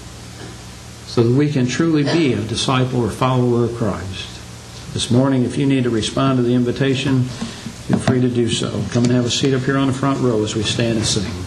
so 1.08 1.24
that 1.24 1.36
we 1.36 1.52
can 1.52 1.66
truly 1.66 2.04
be 2.04 2.34
a 2.34 2.42
disciple 2.42 3.04
or 3.04 3.10
follower 3.10 3.66
of 3.66 3.76
Christ. 3.76 4.30
This 4.94 5.10
morning, 5.10 5.44
if 5.44 5.58
you 5.58 5.66
need 5.66 5.86
to 5.86 5.90
respond 5.90 6.38
to 6.38 6.44
the 6.44 6.54
invitation, 6.54 7.24
feel 7.24 8.00
free 8.00 8.22
to 8.22 8.30
do 8.30 8.50
so. 8.50 8.70
Come 8.92 9.06
and 9.06 9.14
have 9.14 9.26
a 9.26 9.32
seat 9.32 9.54
up 9.54 9.64
here 9.64 9.78
on 9.78 9.88
the 9.88 9.94
front 9.94 10.20
row 10.20 10.44
as 10.44 10.56
we 10.56 10.64
stand 10.64 10.98
and 10.98 11.06
sing. 11.06 11.45